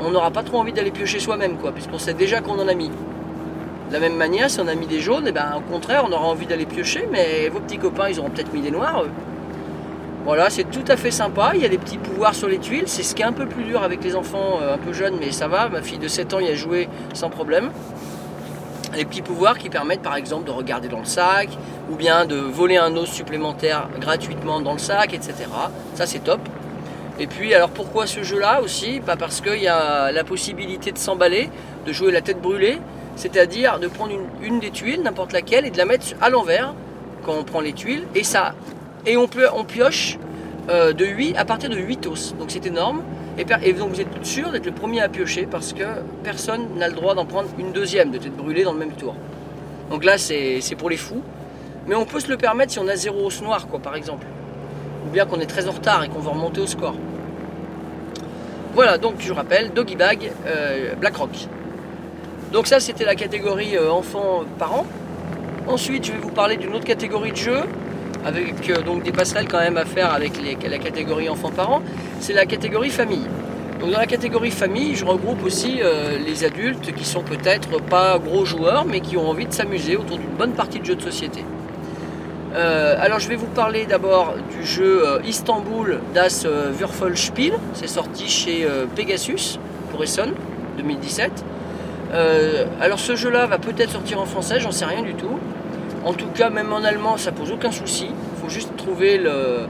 on 0.00 0.10
n'aura 0.10 0.30
pas 0.30 0.42
trop 0.42 0.58
envie 0.58 0.72
d'aller 0.72 0.90
piocher 0.90 1.18
soi-même, 1.18 1.56
puisqu'on 1.74 1.98
sait 1.98 2.14
déjà 2.14 2.40
qu'on 2.40 2.58
en 2.58 2.68
a 2.68 2.74
mis. 2.74 2.88
De 2.88 3.92
la 3.92 4.00
même 4.00 4.16
manière, 4.16 4.50
si 4.50 4.60
on 4.60 4.66
a 4.66 4.74
mis 4.74 4.86
des 4.86 5.00
jaunes, 5.00 5.28
et 5.28 5.32
ben, 5.32 5.54
au 5.56 5.72
contraire, 5.72 6.04
on 6.06 6.12
aura 6.12 6.26
envie 6.26 6.46
d'aller 6.46 6.66
piocher, 6.66 7.08
mais 7.10 7.48
vos 7.48 7.60
petits 7.60 7.78
copains, 7.78 8.08
ils 8.08 8.18
auront 8.18 8.30
peut-être 8.30 8.52
mis 8.52 8.60
des 8.60 8.72
noirs. 8.72 9.04
eux. 9.04 9.10
Voilà, 10.26 10.50
c'est 10.50 10.64
tout 10.64 10.84
à 10.88 10.96
fait 10.96 11.12
sympa. 11.12 11.52
Il 11.54 11.62
y 11.62 11.64
a 11.64 11.68
des 11.68 11.78
petits 11.78 11.98
pouvoirs 11.98 12.34
sur 12.34 12.48
les 12.48 12.58
tuiles. 12.58 12.88
C'est 12.88 13.04
ce 13.04 13.14
qui 13.14 13.22
est 13.22 13.24
un 13.24 13.32
peu 13.32 13.46
plus 13.46 13.62
dur 13.62 13.84
avec 13.84 14.02
les 14.02 14.16
enfants 14.16 14.58
euh, 14.60 14.74
un 14.74 14.78
peu 14.78 14.92
jeunes, 14.92 15.18
mais 15.20 15.30
ça 15.30 15.46
va. 15.46 15.68
Ma 15.68 15.82
fille 15.82 16.00
de 16.00 16.08
7 16.08 16.34
ans 16.34 16.40
y 16.40 16.48
a 16.48 16.54
joué 16.56 16.88
sans 17.14 17.30
problème. 17.30 17.70
les 18.96 19.04
petits 19.04 19.22
pouvoirs 19.22 19.56
qui 19.56 19.70
permettent 19.70 20.02
par 20.02 20.16
exemple 20.16 20.44
de 20.44 20.50
regarder 20.50 20.88
dans 20.88 20.98
le 20.98 21.04
sac 21.04 21.50
ou 21.92 21.94
bien 21.94 22.24
de 22.24 22.34
voler 22.34 22.76
un 22.76 22.96
os 22.96 23.08
supplémentaire 23.08 23.88
gratuitement 24.00 24.60
dans 24.60 24.72
le 24.72 24.80
sac, 24.80 25.14
etc. 25.14 25.44
Ça 25.94 26.06
c'est 26.06 26.24
top. 26.24 26.40
Et 27.20 27.28
puis 27.28 27.54
alors 27.54 27.70
pourquoi 27.70 28.08
ce 28.08 28.24
jeu-là 28.24 28.62
aussi? 28.62 29.00
Parce 29.06 29.40
qu'il 29.40 29.62
y 29.62 29.68
a 29.68 30.10
la 30.10 30.24
possibilité 30.24 30.90
de 30.90 30.98
s'emballer, 30.98 31.50
de 31.86 31.92
jouer 31.92 32.10
la 32.10 32.20
tête 32.20 32.42
brûlée, 32.42 32.78
c'est-à-dire 33.14 33.78
de 33.78 33.86
prendre 33.86 34.12
une, 34.42 34.58
des 34.58 34.72
tuiles, 34.72 35.02
n'importe 35.02 35.32
laquelle, 35.32 35.66
et 35.66 35.70
de 35.70 35.78
la 35.78 35.84
mettre 35.84 36.06
à 36.20 36.30
l'envers 36.30 36.74
quand 37.24 37.34
on 37.38 37.44
prend 37.44 37.60
les 37.60 37.72
tuiles, 37.72 38.04
et 38.16 38.24
ça, 38.24 38.54
et 39.06 39.16
on, 39.16 39.28
peut, 39.28 39.46
on 39.54 39.64
pioche 39.64 40.18
euh, 40.68 40.92
de 40.92 41.04
8 41.04 41.36
à 41.36 41.44
partir 41.44 41.70
de 41.70 41.76
8 41.76 42.06
os. 42.06 42.34
Donc 42.38 42.50
c'est 42.50 42.66
énorme. 42.66 43.02
Et, 43.38 43.72
donc 43.72 43.90
vous 43.90 44.00
êtes 44.00 44.24
sûr 44.24 44.50
d'être 44.50 44.66
le 44.66 44.72
premier 44.72 45.00
à 45.02 45.08
piocher 45.08 45.46
parce 45.46 45.72
que 45.72 45.84
personne 46.24 46.76
n'a 46.76 46.88
le 46.88 46.94
droit 46.94 47.14
d'en 47.14 47.26
prendre 47.26 47.48
une 47.58 47.72
deuxième, 47.72 48.10
de 48.10 48.18
tête 48.18 48.34
brûlée 48.34 48.64
dans 48.64 48.72
le 48.72 48.78
même 48.78 48.92
tour. 48.92 49.14
Donc 49.90 50.04
là 50.04 50.18
c'est 50.18 50.60
pour 50.76 50.90
les 50.90 50.96
fous. 50.96 51.22
Mais 51.86 51.94
on 51.94 52.04
peut 52.04 52.18
se 52.18 52.28
le 52.28 52.36
permettre 52.36 52.72
si 52.72 52.78
on 52.80 52.88
a 52.88 52.96
zéro 52.96 53.26
os 53.26 53.42
noir, 53.42 53.68
quoi, 53.68 53.78
par 53.78 53.94
exemple. 53.94 54.26
Ou 55.06 55.10
bien 55.10 55.24
qu'on 55.24 55.38
est 55.38 55.46
très 55.46 55.68
en 55.68 55.72
retard 55.72 56.02
et 56.02 56.08
qu'on 56.08 56.18
va 56.18 56.32
remonter 56.32 56.60
au 56.60 56.66
score. 56.66 56.94
Voilà, 58.74 58.98
donc 58.98 59.14
je 59.20 59.32
rappelle, 59.32 59.72
Doggy 59.72 59.94
Bag, 59.94 60.32
euh, 60.46 60.94
Black 60.96 61.16
Rock. 61.16 61.46
Donc 62.52 62.66
ça 62.66 62.80
c'était 62.80 63.04
la 63.04 63.14
catégorie 63.14 63.76
euh, 63.76 63.90
enfants-parents. 63.90 64.86
Ensuite 65.68 66.06
je 66.06 66.12
vais 66.12 66.18
vous 66.18 66.30
parler 66.30 66.56
d'une 66.56 66.74
autre 66.74 66.84
catégorie 66.84 67.32
de 67.32 67.36
jeux 67.36 67.62
avec 68.24 68.70
euh, 68.70 68.82
donc 68.82 69.02
des 69.02 69.12
passerelles 69.12 69.48
quand 69.48 69.58
même 69.58 69.76
à 69.76 69.84
faire 69.84 70.12
avec 70.12 70.32
la 70.68 70.78
catégorie 70.78 71.28
enfants-parents, 71.28 71.82
c'est 72.20 72.32
la 72.32 72.46
catégorie 72.46 72.90
famille. 72.90 73.26
Donc 73.80 73.90
dans 73.90 73.98
la 73.98 74.06
catégorie 74.06 74.50
famille, 74.50 74.94
je 74.94 75.04
regroupe 75.04 75.44
aussi 75.44 75.80
euh, 75.82 76.18
les 76.18 76.44
adultes 76.44 76.94
qui 76.94 77.04
sont 77.04 77.22
peut-être 77.22 77.80
pas 77.82 78.18
gros 78.18 78.44
joueurs, 78.44 78.84
mais 78.86 79.00
qui 79.00 79.16
ont 79.16 79.28
envie 79.28 79.46
de 79.46 79.52
s'amuser 79.52 79.96
autour 79.96 80.18
d'une 80.18 80.34
bonne 80.36 80.52
partie 80.52 80.80
de 80.80 80.84
jeux 80.84 80.94
de 80.94 81.02
société. 81.02 81.44
Euh, 82.54 82.96
alors 82.98 83.18
je 83.18 83.28
vais 83.28 83.36
vous 83.36 83.46
parler 83.48 83.84
d'abord 83.84 84.34
du 84.50 84.66
jeu 84.66 85.04
Istanbul 85.26 86.00
Das 86.14 86.46
Würfelspiel. 86.46 87.52
C'est 87.74 87.88
sorti 87.88 88.28
chez 88.28 88.66
Pegasus 88.94 89.58
pour 89.90 90.02
Essen 90.02 90.32
2017. 90.78 91.44
alors 92.80 92.98
ce 92.98 93.14
jeu-là 93.14 93.46
va 93.46 93.58
peut-être 93.58 93.90
sortir 93.90 94.20
en 94.20 94.24
français, 94.26 94.58
j'en 94.58 94.70
sais 94.70 94.86
rien 94.86 95.02
du 95.02 95.14
tout. 95.14 95.38
En 96.06 96.12
tout 96.12 96.28
cas, 96.28 96.50
même 96.50 96.72
en 96.72 96.84
allemand, 96.84 97.16
ça 97.16 97.32
pose 97.32 97.50
aucun 97.50 97.72
souci. 97.72 98.06
Il 98.06 98.40
faut 98.40 98.48
juste 98.48 98.76
trouver 98.76 99.18
le, 99.18 99.66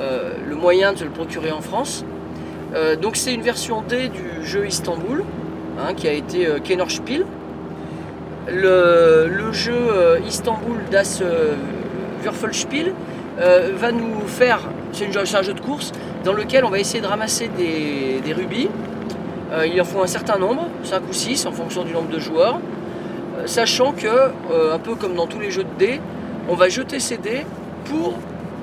euh, 0.00 0.30
moyen 0.54 0.92
de 0.92 0.98
se 0.98 1.04
le 1.04 1.10
procurer 1.10 1.50
en 1.50 1.60
France. 1.60 2.04
Euh, 2.76 2.94
donc 2.94 3.16
c'est 3.16 3.34
une 3.34 3.42
version 3.42 3.82
D 3.82 4.08
du 4.08 4.46
jeu 4.46 4.68
Istanbul, 4.68 5.24
hein, 5.80 5.94
qui 5.94 6.06
a 6.06 6.12
été 6.12 6.46
euh, 6.46 6.60
Kennerspiel. 6.60 7.26
Le, 8.48 9.50
jeu 9.50 10.20
Istanbul 10.28 10.78
Das 10.92 11.22
Würfelspiel 12.22 12.92
va 13.36 13.90
nous 13.90 14.20
faire, 14.26 14.60
c'est 14.92 15.06
un 15.16 15.42
jeu 15.42 15.54
de 15.54 15.60
course, 15.60 15.90
dans 16.24 16.32
lequel 16.32 16.64
on 16.64 16.70
va 16.70 16.78
essayer 16.78 17.00
de 17.00 17.06
ramasser 17.06 17.48
des, 17.48 18.20
des 18.24 18.32
rubis. 18.32 18.68
il 19.66 19.80
en 19.80 19.84
faut 19.84 20.02
un 20.02 20.06
certain 20.06 20.38
nombre, 20.38 20.68
5 20.84 21.02
ou 21.08 21.12
6 21.12 21.46
en 21.46 21.52
fonction 21.52 21.84
du 21.84 21.92
nombre 21.92 22.10
de 22.10 22.18
joueurs 22.18 22.60
sachant 23.46 23.92
que, 23.92 24.06
euh, 24.06 24.74
un 24.74 24.78
peu 24.78 24.94
comme 24.94 25.14
dans 25.14 25.26
tous 25.26 25.38
les 25.38 25.50
jeux 25.50 25.64
de 25.64 25.78
dés, 25.78 26.00
on 26.48 26.54
va 26.54 26.68
jeter 26.68 27.00
ces 27.00 27.16
dés 27.16 27.44
pour 27.84 28.14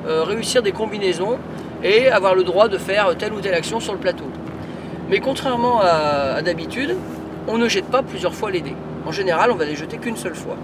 euh, 0.08 0.24
réussir 0.24 0.64
des 0.64 0.72
combinaisons 0.72 1.38
et 1.84 2.10
avoir 2.10 2.36
le 2.36 2.44
droit 2.44 2.68
de 2.68 2.78
faire 2.78 3.16
telle 3.18 3.34
ou 3.34 3.40
telle 3.40 3.54
action 3.54 3.80
sur 3.80 3.94
le 3.94 4.00
plateau. 4.00 4.26
Mais 5.10 5.20
contrairement 5.20 5.80
à, 5.82 6.42
d'habitude, 6.42 6.96
on 7.48 7.58
ne 7.58 7.68
jette 7.68 7.86
pas 7.86 8.04
plusieurs 8.04 8.34
fois 8.34 8.52
les 8.52 8.62
dés. 8.62 8.76
En 9.06 9.12
général, 9.12 9.52
on 9.52 9.56
va 9.56 9.66
les 9.66 9.76
jeter 9.76 9.98
qu'une 9.98 10.18
seule 10.18 10.36
fois. 10.36 10.58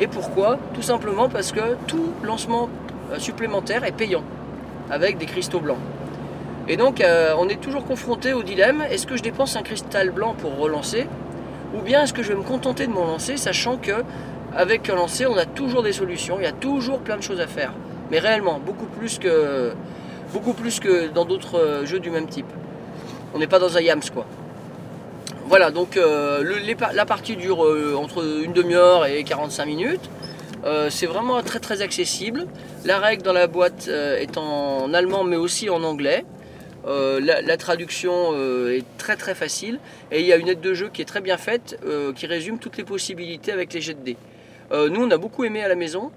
Et 0.00 0.06
pourquoi? 0.08 0.58
Tout 0.74 0.82
simplement 0.82 1.28
parce 1.28 1.52
que 1.52 1.76
tout 1.86 2.12
lancement 2.22 2.68
euh, 3.12 3.18
supplémentaire 3.18 3.84
est 3.84 3.92
payant, 3.92 4.24
avec 4.90 5.18
des 5.18 5.26
cristaux 5.26 5.60
blancs. 5.60 5.78
Et 6.66 6.78
donc, 6.78 7.04
on 7.38 7.46
est 7.50 7.60
toujours 7.60 7.84
confronté 7.84 8.32
au 8.32 8.42
dilemme, 8.42 8.82
est-ce 8.90 9.06
que 9.06 9.18
je 9.18 9.22
dépense 9.22 9.54
un 9.54 9.62
cristal 9.62 10.10
blanc 10.10 10.34
pour 10.38 10.56
relancer? 10.56 11.06
Ou 11.74 11.82
bien 11.82 12.02
est-ce 12.02 12.12
que 12.12 12.22
je 12.22 12.28
vais 12.28 12.38
me 12.38 12.42
contenter 12.42 12.86
de 12.86 12.92
mon 12.92 13.04
lancer, 13.04 13.36
sachant 13.36 13.76
que 13.76 14.04
avec 14.56 14.88
un 14.88 14.94
lancer, 14.94 15.26
on 15.26 15.36
a 15.36 15.46
toujours 15.46 15.82
des 15.82 15.92
solutions, 15.92 16.36
il 16.38 16.44
y 16.44 16.48
a 16.48 16.52
toujours 16.52 17.00
plein 17.00 17.16
de 17.16 17.22
choses 17.22 17.40
à 17.40 17.46
faire. 17.46 17.72
Mais 18.10 18.18
réellement, 18.18 18.60
beaucoup 18.64 18.86
plus 18.86 19.18
que, 19.18 19.72
beaucoup 20.32 20.52
plus 20.52 20.78
que 20.78 21.08
dans 21.08 21.24
d'autres 21.24 21.58
euh, 21.58 21.86
jeux 21.86 21.98
du 21.98 22.10
même 22.10 22.28
type. 22.28 22.46
On 23.34 23.38
n'est 23.38 23.48
pas 23.48 23.58
dans 23.58 23.76
un 23.76 23.80
Yams 23.80 24.02
quoi. 24.12 24.26
Voilà, 25.46 25.70
donc 25.70 25.96
euh, 25.96 26.44
la 26.94 27.04
partie 27.04 27.36
dure 27.36 27.64
euh, 27.64 27.94
entre 27.96 28.24
une 28.42 28.52
demi-heure 28.52 29.06
et 29.06 29.24
45 29.24 29.66
minutes. 29.66 30.08
c'est 30.88 31.06
vraiment 31.06 31.42
très 31.42 31.58
très 31.58 31.82
accessible. 31.82 32.46
La 32.84 32.98
règle 32.98 33.22
dans 33.22 33.32
la 33.32 33.46
boîte 33.46 33.88
est 33.88 34.38
en 34.38 34.94
allemand 34.94 35.24
mais 35.24 35.36
aussi 35.36 35.68
en 35.68 35.82
anglais. 35.82 36.24
Euh, 36.86 37.18
la, 37.20 37.56
traduction 37.56 38.32
euh, 38.34 38.76
est 38.76 38.84
très 38.98 39.16
très 39.16 39.34
facile 39.34 39.78
et 40.10 40.20
il 40.20 40.26
y 40.26 40.34
a 40.34 40.36
une 40.36 40.48
aide 40.48 40.60
de 40.60 40.74
jeu 40.74 40.90
qui 40.92 41.00
est 41.00 41.06
très 41.06 41.22
bien 41.22 41.38
faite 41.38 41.78
euh, 41.86 42.12
qui 42.12 42.26
résume 42.26 42.58
toutes 42.58 42.76
les 42.76 42.84
possibilités 42.84 43.52
avec 43.52 43.72
les 43.72 43.80
jets 43.80 43.94
de 43.94 44.04
dés. 44.04 44.16
nous 44.70 45.02
on 45.02 45.10
a 45.10 45.16
beaucoup 45.16 45.44
aimé 45.44 45.62
à 45.62 45.68
la 45.68 45.76
maison. 45.76 46.10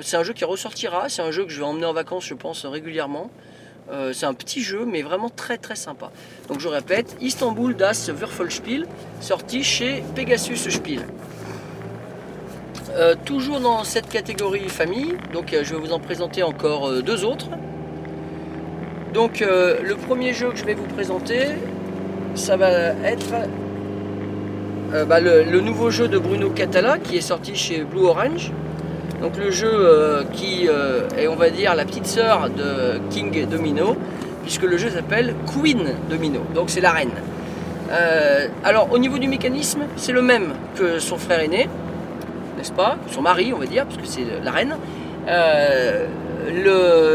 c'est 0.00 0.16
un 0.16 0.24
jeu 0.24 0.32
qui 0.32 0.44
ressortira, 0.44 1.08
c'est 1.08 1.22
un 1.22 1.30
jeu 1.30 1.44
que 1.44 1.50
je 1.50 1.58
vais 1.58 1.64
emmener 1.64 1.86
en 1.86 1.92
vacances 1.92 2.26
je 2.26 2.34
pense 2.34 2.66
régulièrement. 2.66 3.30
c'est 4.12 4.26
un 4.26 4.34
petit 4.34 4.60
jeu 4.60 4.84
mais 4.84 5.02
vraiment 5.02 5.28
très 5.28 5.56
très 5.56 5.76
sympa. 5.76 6.10
Donc 6.48 6.58
je 6.58 6.68
répète, 6.68 7.16
Istanbul 7.20 7.76
Das 7.76 8.08
Würfelspiel, 8.08 8.86
sorti 9.20 9.62
chez 9.62 10.02
Pegasus 10.16 10.68
Spiel. 10.68 11.06
toujours 13.24 13.60
dans 13.60 13.84
cette 13.84 14.08
catégorie 14.08 14.68
famille, 14.68 15.16
donc 15.32 15.50
je 15.52 15.74
vais 15.74 15.80
vous 15.80 15.92
en 15.92 16.00
présenter 16.00 16.42
encore 16.42 17.02
deux 17.02 17.24
autres. 17.24 17.48
Donc 19.14 19.40
euh, 19.40 19.78
le 19.82 19.94
premier 19.96 20.32
jeu 20.32 20.50
que 20.50 20.56
je 20.56 20.64
vais 20.64 20.74
vous 20.74 20.86
présenter, 20.86 21.40
ça 22.34 22.56
va 22.56 22.70
être 23.04 23.32
euh, 24.92 25.04
bah, 25.04 25.20
le, 25.20 25.60
nouveau 25.60 25.90
jeu 25.90 26.08
de 26.08 26.18
Bruno 26.18 26.50
Catala 26.50 26.98
qui 26.98 27.16
est 27.16 27.22
sorti 27.22 27.54
chez 27.54 27.82
Blue 27.82 28.04
Orange. 28.04 28.52
Donc 29.22 29.36
le 29.36 29.50
jeu 29.50 29.70
euh, 29.72 30.24
qui 30.32 30.66
est 30.66 31.26
on 31.26 31.36
va 31.36 31.50
dire 31.50 31.74
la 31.74 31.84
petite 31.84 32.06
sœur 32.06 32.50
de 32.50 33.00
King 33.10 33.46
Domino, 33.46 33.96
puisque 34.42 34.62
le 34.62 34.76
jeu 34.76 34.90
s'appelle 34.90 35.34
Queen 35.46 35.94
Domino, 36.10 36.40
donc 36.54 36.70
c'est 36.70 36.80
la 36.80 36.92
reine. 36.92 37.10
alors 38.62 38.92
au 38.92 38.98
niveau 38.98 39.18
du 39.18 39.28
mécanisme, 39.28 39.80
c'est 39.96 40.12
le 40.12 40.22
même 40.22 40.52
que 40.76 40.98
son 40.98 41.16
frère 41.16 41.40
aîné, 41.40 41.68
n'est-ce 42.56 42.72
pas? 42.72 42.98
Son 43.10 43.22
mari 43.22 43.52
on 43.54 43.58
va 43.58 43.66
dire, 43.66 43.86
puisque 43.86 44.06
c'est 44.06 44.44
la 44.44 44.50
reine 44.52 44.76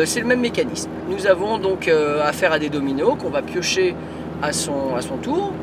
c'est 0.06 0.20
le 0.20 0.26
même 0.26 0.42
mécanisme. 0.42 0.90
Nous 1.10 1.28
avons 1.28 1.58
donc 1.58 1.88
euh, 1.88 2.22
affaire 2.24 2.52
à 2.52 2.60
des 2.60 2.70
dominos 2.70 3.16
qu'on 3.20 3.30
va 3.30 3.42
piocher 3.42 3.96
à 4.42 4.52
son, 4.52 4.98
tour. 5.22 5.54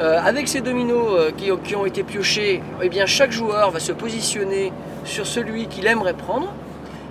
Euh, 0.00 0.20
avec 0.22 0.48
ces 0.48 0.60
dominos 0.60 1.08
euh, 1.12 1.30
qui, 1.64 1.76
ont 1.76 1.86
été 1.86 2.02
piochés, 2.02 2.62
eh 2.82 3.06
chaque 3.06 3.32
joueur 3.32 3.70
va 3.70 3.80
se 3.80 3.92
positionner 3.92 4.72
sur 5.04 5.26
celui 5.26 5.66
qu'il 5.66 5.86
aimerait 5.86 6.14
prendre. 6.14 6.52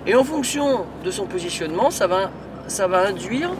Et 0.06 0.14
en 0.14 0.24
fonction 0.24 0.86
de 1.04 1.10
son 1.10 1.26
positionnement, 1.26 1.90
ça 1.90 2.06
va, 2.06 2.30
ça 2.66 2.86
va 2.86 3.06
induire 3.06 3.50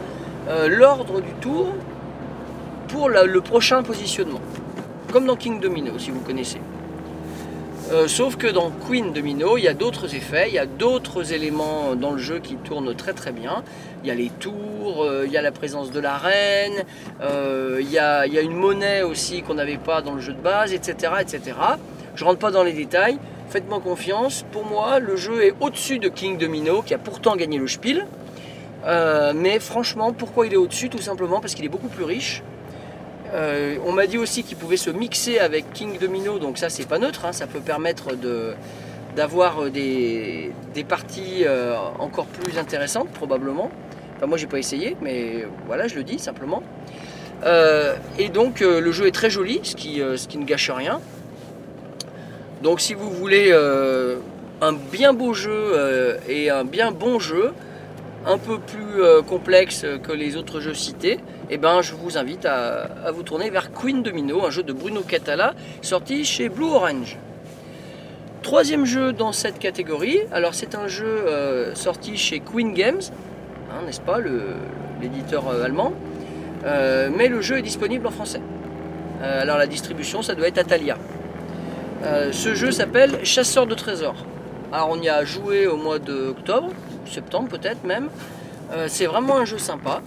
l'ordre 0.67 1.21
du 1.21 1.31
tour 1.41 1.67
pour 2.87 3.07
le 3.07 3.39
prochain 3.41 3.83
positionnement. 3.83 4.41
Comme 5.13 5.27
dans 5.27 5.35
King 5.35 5.59
Domino, 5.59 5.99
si 5.99 6.09
vous 6.09 6.21
connaissez. 6.21 6.59
Euh, 7.91 8.07
sauf 8.07 8.35
que 8.35 8.45
dans 8.45 8.69
Queen 8.69 9.13
Domino, 9.13 9.57
il 9.57 9.63
y 9.63 9.67
a 9.67 9.73
d'autres 9.73 10.13
effets, 10.13 10.47
il 10.47 10.53
y 10.53 10.59
a 10.59 10.67
d'autres 10.67 11.33
éléments 11.33 11.95
dans 11.95 12.11
le 12.11 12.19
jeu 12.19 12.37
qui 12.37 12.55
tournent 12.55 12.93
très 12.93 13.13
très 13.13 13.31
bien. 13.31 13.63
Il 14.03 14.07
y 14.07 14.11
a 14.11 14.15
les 14.15 14.29
tours, 14.29 15.03
euh, 15.03 15.23
il 15.25 15.31
y 15.31 15.37
a 15.37 15.41
la 15.41 15.51
présence 15.51 15.89
de 15.89 15.99
la 15.99 16.15
reine, 16.15 16.83
euh, 17.21 17.79
il, 17.81 17.89
y 17.89 17.97
a, 17.97 18.25
une 18.27 18.53
monnaie 18.53 19.01
aussi 19.01 19.41
qu'on 19.41 19.55
n'avait 19.55 19.79
pas 19.79 20.03
dans 20.03 20.13
le 20.13 20.21
jeu 20.21 20.33
de 20.33 20.41
base, 20.41 20.71
etc. 20.71 21.13
etc. 21.19 21.57
Je 22.13 22.23
rentre 22.23 22.37
pas 22.37 22.51
dans 22.51 22.63
les 22.63 22.73
détails, 22.73 23.17
faites-moi 23.49 23.79
confiance. 23.79 24.45
Pour 24.51 24.65
moi, 24.65 24.99
le 24.99 25.15
jeu 25.15 25.43
est 25.43 25.55
au-dessus 25.59 25.97
de 25.97 26.09
King 26.09 26.37
Domino, 26.37 26.83
qui 26.83 26.93
a 26.93 26.99
pourtant 26.99 27.35
gagné 27.35 27.57
le 27.57 27.67
Spiel. 27.67 28.05
mais 29.33 29.59
franchement, 29.59 30.13
pourquoi 30.13 30.45
il 30.45 30.53
est 30.53 30.57
au-dessus? 30.57 30.89
Tout 30.89 31.01
simplement 31.01 31.39
parce 31.39 31.55
qu'il 31.55 31.65
est 31.65 31.69
beaucoup 31.69 31.89
plus 31.89 32.03
riche. 32.03 32.43
Euh, 33.33 33.77
on 33.85 33.91
m'a 33.91 34.07
dit 34.07 34.17
aussi 34.17 34.43
qu'il 34.43 34.57
pouvait 34.57 34.77
se 34.77 34.89
mixer 34.89 35.39
avec 35.39 35.71
King 35.73 35.97
Domino, 35.99 36.39
donc 36.39 36.57
ça 36.57 36.69
c'est 36.69 36.87
pas 36.87 36.97
neutre, 36.97 37.25
hein. 37.25 37.33
ça 37.33 37.45
peut 37.45 37.59
permettre 37.59 38.15
d'avoir 39.15 39.65
euh, 39.65 39.69
des, 39.69 40.51
parties 40.87 41.43
euh, 41.45 41.75
encore 41.99 42.25
plus 42.25 42.57
intéressantes 42.57 43.09
probablement. 43.09 43.69
Enfin, 44.15 44.25
moi 44.25 44.37
j'ai 44.37 44.47
pas 44.47 44.57
essayé, 44.57 44.97
mais 45.01 45.45
voilà, 45.67 45.87
je 45.87 45.95
le 45.95 46.03
dis 46.03 46.19
simplement. 46.19 46.63
et 48.17 48.29
donc 48.29 48.61
le 48.61 48.91
jeu 48.91 49.07
est 49.07 49.11
très 49.11 49.29
joli, 49.29 49.59
ce 49.63 49.75
qui, 49.75 49.97
ce 49.99 50.27
qui 50.27 50.37
ne 50.37 50.45
gâche 50.45 50.71
rien. 50.71 50.99
Donc 52.63 52.81
si 52.81 52.93
vous 52.93 53.09
voulez 53.09 53.53
un 54.61 54.73
bien 54.73 55.13
beau 55.13 55.33
jeu 55.33 56.19
et 56.27 56.49
un 56.49 56.65
bien 56.65 56.91
bon 56.91 57.19
jeu, 57.19 57.53
un 58.25 58.37
peu 58.37 58.57
plus 58.57 59.23
complexe 59.25 59.85
que 60.03 60.11
les 60.11 60.35
autres 60.35 60.59
jeux 60.59 60.73
cités, 60.73 61.19
eh 61.49 61.57
ben, 61.57 61.81
je 61.81 61.95
vous 61.95 62.17
invite 62.17 62.45
à, 62.45 63.11
vous 63.11 63.23
tourner 63.23 63.49
vers 63.49 63.71
Queen 63.71 64.03
Domino, 64.03 64.45
un 64.45 64.51
jeu 64.51 64.61
de 64.61 64.71
Bruno 64.71 65.01
Catala 65.01 65.55
sorti 65.81 66.23
chez 66.23 66.47
Blue 66.47 66.65
Orange. 66.65 67.17
Troisième 68.43 68.85
jeu 68.85 69.13
dans 69.13 69.31
cette 69.31 69.57
catégorie, 69.57 70.19
alors 70.31 70.53
c'est 70.53 70.75
un 70.75 70.87
jeu 70.87 71.07
euh, 71.07 71.73
sorti 71.73 72.17
chez 72.17 72.39
Queen 72.39 72.73
Games, 72.73 73.01
hein, 73.71 73.83
n'est-ce 73.85 73.99
pas, 74.01 74.19
l'éditeur 75.01 75.47
euh, 75.49 75.63
allemand, 75.63 75.93
Euh, 76.65 77.09
mais 77.15 77.29
le 77.29 77.39
jeu 77.39 77.59
est 77.59 77.61
disponible 77.61 78.05
en 78.05 78.11
français. 78.11 78.41
Alors 79.21 79.57
la 79.57 79.65
distribution, 79.65 80.21
ça 80.21 80.35
doit 80.35 80.47
être 80.49 80.57
Atalia. 80.57 80.97
Ce 82.31 82.53
jeu 82.53 82.71
s'appelle 82.71 83.23
Chasseur 83.23 83.65
de 83.65 83.75
trésors. 83.75 84.25
Alors 84.73 84.89
on 84.91 85.01
y 85.01 85.07
a 85.07 85.23
joué 85.23 85.67
au 85.67 85.77
mois 85.77 85.99
d'octobre, 85.99 86.71
septembre 87.05 87.47
peut-être 87.47 87.85
même. 87.85 88.09
C'est 88.87 89.05
vraiment 89.05 89.37
un 89.37 89.45
jeu 89.45 89.57
sympa, 89.57 90.01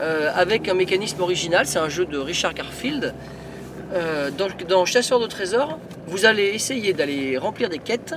euh, 0.00 0.30
avec 0.34 0.68
un 0.68 0.74
mécanisme 0.74 1.20
original, 1.20 1.66
c'est 1.66 1.78
un 1.78 1.88
jeu 1.88 2.04
de 2.04 2.18
Richard 2.18 2.54
Garfield. 2.54 3.14
Euh, 3.92 4.30
dans, 4.68 4.84
Chasseur 4.84 5.20
de 5.20 5.26
trésors, 5.26 5.78
vous 6.06 6.24
allez 6.24 6.48
essayer 6.48 6.92
d'aller 6.92 7.38
remplir 7.38 7.68
des 7.68 7.78
quêtes 7.78 8.14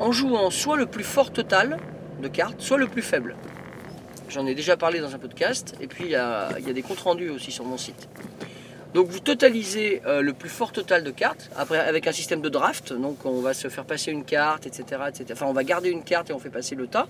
en 0.00 0.12
jouant 0.12 0.50
soit 0.50 0.76
le 0.76 0.86
plus 0.86 1.04
fort 1.04 1.32
total 1.32 1.78
de 2.22 2.28
cartes, 2.28 2.60
soit 2.60 2.78
le 2.78 2.86
plus 2.86 3.02
faible. 3.02 3.36
J'en 4.28 4.46
ai 4.46 4.54
déjà 4.54 4.76
parlé 4.76 5.00
dans 5.00 5.14
un 5.14 5.18
podcast, 5.18 5.74
et 5.80 5.86
puis 5.86 6.04
il 6.04 6.10
y 6.10 6.16
a, 6.16 6.48
il 6.58 6.66
y 6.66 6.70
a 6.70 6.72
des 6.72 6.82
comptes 6.82 7.00
rendus 7.00 7.28
aussi 7.28 7.52
sur 7.52 7.64
mon 7.64 7.76
site. 7.76 8.08
Donc 8.94 9.08
vous 9.08 9.18
totalisez 9.18 10.02
euh, 10.06 10.22
le 10.22 10.32
plus 10.32 10.48
fort 10.48 10.70
total 10.70 11.02
de 11.02 11.10
cartes, 11.10 11.50
après 11.56 11.78
avec 11.78 12.06
un 12.06 12.12
système 12.12 12.40
de 12.40 12.48
draft, 12.48 12.92
donc 12.92 13.26
on 13.26 13.40
va 13.40 13.52
se 13.52 13.68
faire 13.68 13.84
passer 13.84 14.12
une 14.12 14.24
carte, 14.24 14.66
etc., 14.66 15.02
etc. 15.08 15.26
Enfin 15.32 15.46
on 15.46 15.52
va 15.52 15.64
garder 15.64 15.90
une 15.90 16.04
carte 16.04 16.30
et 16.30 16.32
on 16.32 16.38
fait 16.38 16.50
passer 16.50 16.76
le 16.76 16.86
tas, 16.86 17.08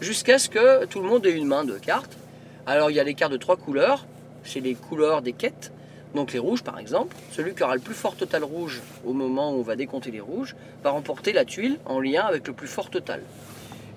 jusqu'à 0.00 0.38
ce 0.38 0.48
que 0.48 0.86
tout 0.86 1.00
le 1.00 1.08
monde 1.08 1.26
ait 1.26 1.32
une 1.32 1.46
main 1.46 1.64
de 1.64 1.74
cartes. 1.78 2.16
Alors 2.66 2.90
il 2.90 2.94
y 2.94 3.00
a 3.00 3.04
les 3.04 3.14
cartes 3.14 3.32
de 3.32 3.36
trois 3.36 3.56
couleurs, 3.56 4.06
c'est 4.44 4.60
les 4.60 4.74
couleurs 4.74 5.20
des 5.20 5.32
quêtes, 5.32 5.72
donc 6.14 6.32
les 6.32 6.38
rouges 6.38 6.62
par 6.62 6.78
exemple. 6.78 7.16
Celui 7.32 7.54
qui 7.54 7.62
aura 7.64 7.74
le 7.74 7.80
plus 7.80 7.94
fort 7.94 8.14
total 8.14 8.44
rouge 8.44 8.80
au 9.04 9.12
moment 9.12 9.52
où 9.52 9.58
on 9.58 9.62
va 9.62 9.74
décompter 9.74 10.12
les 10.12 10.20
rouges 10.20 10.54
va 10.84 10.90
remporter 10.90 11.32
la 11.32 11.44
tuile 11.44 11.78
en 11.86 11.98
lien 11.98 12.22
avec 12.22 12.46
le 12.46 12.52
plus 12.52 12.68
fort 12.68 12.88
total. 12.88 13.22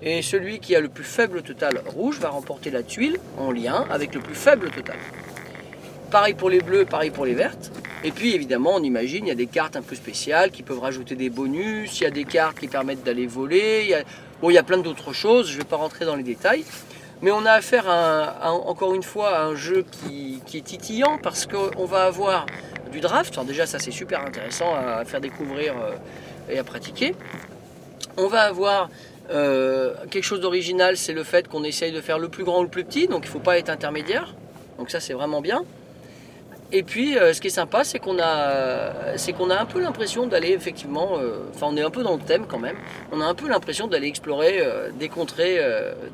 Et 0.02 0.20
celui 0.20 0.58
qui 0.58 0.74
a 0.74 0.80
le 0.80 0.88
plus 0.88 1.04
faible 1.04 1.42
total 1.42 1.80
rouge 1.86 2.18
va 2.18 2.28
remporter 2.28 2.70
la 2.70 2.82
tuile 2.82 3.18
en 3.38 3.52
lien 3.52 3.86
avec 3.88 4.14
le 4.14 4.20
plus 4.20 4.34
faible 4.34 4.70
total. 4.70 4.96
Pareil 6.10 6.34
pour 6.34 6.50
les 6.50 6.60
bleus, 6.60 6.84
pareil 6.84 7.10
pour 7.10 7.24
les 7.24 7.34
vertes. 7.34 7.70
Et 8.04 8.10
puis 8.10 8.34
évidemment, 8.34 8.74
on 8.74 8.82
imagine, 8.82 9.26
il 9.26 9.28
y 9.28 9.32
a 9.32 9.36
des 9.36 9.46
cartes 9.46 9.76
un 9.76 9.82
peu 9.82 9.94
spéciales 9.94 10.50
qui 10.50 10.62
peuvent 10.62 10.80
rajouter 10.80 11.14
des 11.14 11.30
bonus, 11.30 12.00
il 12.00 12.04
y 12.04 12.06
a 12.06 12.10
des 12.10 12.24
cartes 12.24 12.58
qui 12.58 12.68
permettent 12.68 13.02
d'aller 13.04 13.26
voler, 13.26 13.94
il 14.42 14.52
y 14.52 14.58
a 14.58 14.62
plein 14.62 14.78
d'autres 14.78 15.12
choses, 15.12 15.48
je 15.48 15.54
ne 15.54 15.58
vais 15.58 15.68
pas 15.68 15.76
rentrer 15.76 16.04
dans 16.04 16.14
les 16.14 16.22
détails. 16.22 16.64
Mais 17.22 17.30
on 17.30 17.46
a 17.46 17.52
affaire 17.52 17.86
encore 18.42 18.94
une 18.94 19.02
fois 19.02 19.38
à 19.38 19.44
un 19.44 19.54
jeu 19.54 19.84
qui, 19.90 20.40
est 20.54 20.64
titillant 20.64 21.18
parce 21.22 21.46
qu'on 21.46 21.84
va 21.84 22.04
avoir 22.04 22.46
du 22.92 23.00
draft. 23.00 23.38
Déjà, 23.44 23.66
ça 23.66 23.78
c'est 23.78 23.90
super 23.90 24.20
intéressant 24.20 24.74
à 24.74 25.04
faire 25.04 25.20
découvrir 25.20 25.74
euh, 25.76 25.96
et 26.50 26.58
à 26.58 26.64
pratiquer. 26.64 27.14
On 28.16 28.26
va 28.26 28.42
avoir 28.42 28.90
euh, 29.30 29.94
quelque 30.10 30.24
chose 30.24 30.40
d'original, 30.40 30.96
c'est 30.96 31.12
le 31.12 31.24
fait 31.24 31.48
qu'on 31.48 31.64
essaye 31.64 31.92
de 31.92 32.00
faire 32.00 32.18
le 32.18 32.28
plus 32.28 32.44
grand 32.44 32.60
ou 32.60 32.62
le 32.62 32.68
plus 32.68 32.84
petit, 32.84 33.08
donc 33.08 33.24
il 33.24 33.28
ne 33.28 33.32
faut 33.32 33.40
pas 33.40 33.58
être 33.58 33.70
intermédiaire. 33.70 34.34
Donc 34.78 34.90
ça 34.90 35.00
c'est 35.00 35.14
vraiment 35.14 35.40
bien. 35.40 35.64
Et 36.72 36.82
puis 36.82 37.16
euh, 37.16 37.32
ce 37.32 37.40
qui 37.40 37.46
est 37.46 37.50
sympa, 37.50 37.84
c'est 37.84 37.98
qu'on 38.00 38.18
a, 38.18 39.16
c'est 39.16 39.32
qu'on 39.32 39.50
a 39.50 39.60
un 39.60 39.66
peu 39.66 39.80
l'impression 39.80 40.26
d'aller 40.26 40.50
effectivement, 40.50 41.16
euh, 41.18 41.38
enfin 41.54 41.68
on 41.70 41.76
est 41.76 41.82
un 41.82 41.90
peu 41.90 42.02
dans 42.02 42.14
le 42.14 42.22
thème 42.22 42.46
quand 42.46 42.58
même, 42.58 42.76
on 43.12 43.20
a 43.20 43.24
un 43.24 43.34
peu 43.34 43.48
l'impression 43.48 43.86
d'aller 43.86 44.08
explorer 44.08 44.58
euh, 44.60 44.90
des, 44.98 45.08
contrées, 45.08 45.60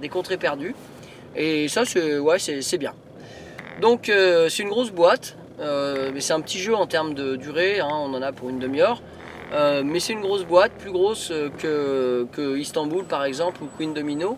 des 0.00 0.08
contrées 0.08 0.36
perdues. 0.36 0.74
Et 1.34 1.68
ça 1.68 1.84
c'est, 1.86 2.18
ouais, 2.18 2.38
c'est, 2.38 2.78
bien. 2.78 2.92
Donc 3.80 4.10
c'est 4.48 4.62
une 4.62 4.68
grosse 4.68 4.90
boîte, 4.90 5.36
mais 5.58 6.20
c'est 6.20 6.34
un 6.34 6.42
petit 6.42 6.58
jeu 6.58 6.74
en 6.74 6.86
termes 6.86 7.14
de 7.14 7.36
durée, 7.36 7.80
hein, 7.80 7.88
on 7.90 8.12
en 8.12 8.20
a 8.20 8.32
pour 8.32 8.50
une 8.50 8.58
demi-heure. 8.58 9.00
Mais 9.52 10.00
c'est 10.00 10.12
une 10.12 10.20
grosse 10.20 10.44
boîte, 10.44 10.72
plus 10.72 10.92
grosse 10.92 11.32
que 11.58 12.58
Istanbul 12.58 13.04
par 13.04 13.24
exemple 13.24 13.62
ou 13.62 13.68
Queen 13.78 13.94
Domino. 13.94 14.36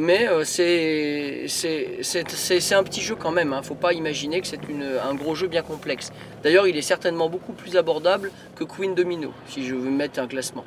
Mais 0.00 0.26
euh, 0.30 0.44
c'est 0.46 1.44
un 2.72 2.82
petit 2.82 3.02
jeu 3.02 3.14
quand 3.16 3.32
même, 3.32 3.50
il 3.52 3.58
ne 3.58 3.62
faut 3.62 3.74
pas 3.74 3.92
imaginer 3.92 4.40
que 4.40 4.46
c'est 4.46 4.58
un 5.04 5.14
gros 5.14 5.34
jeu 5.34 5.46
bien 5.46 5.60
complexe. 5.60 6.10
D'ailleurs, 6.42 6.66
il 6.66 6.74
est 6.78 6.82
certainement 6.82 7.28
beaucoup 7.28 7.52
plus 7.52 7.76
abordable 7.76 8.32
que 8.56 8.64
Queen 8.64 8.94
Domino, 8.94 9.34
si 9.46 9.66
je 9.66 9.74
veux 9.74 9.90
mettre 9.90 10.18
un 10.18 10.26
classement. 10.26 10.64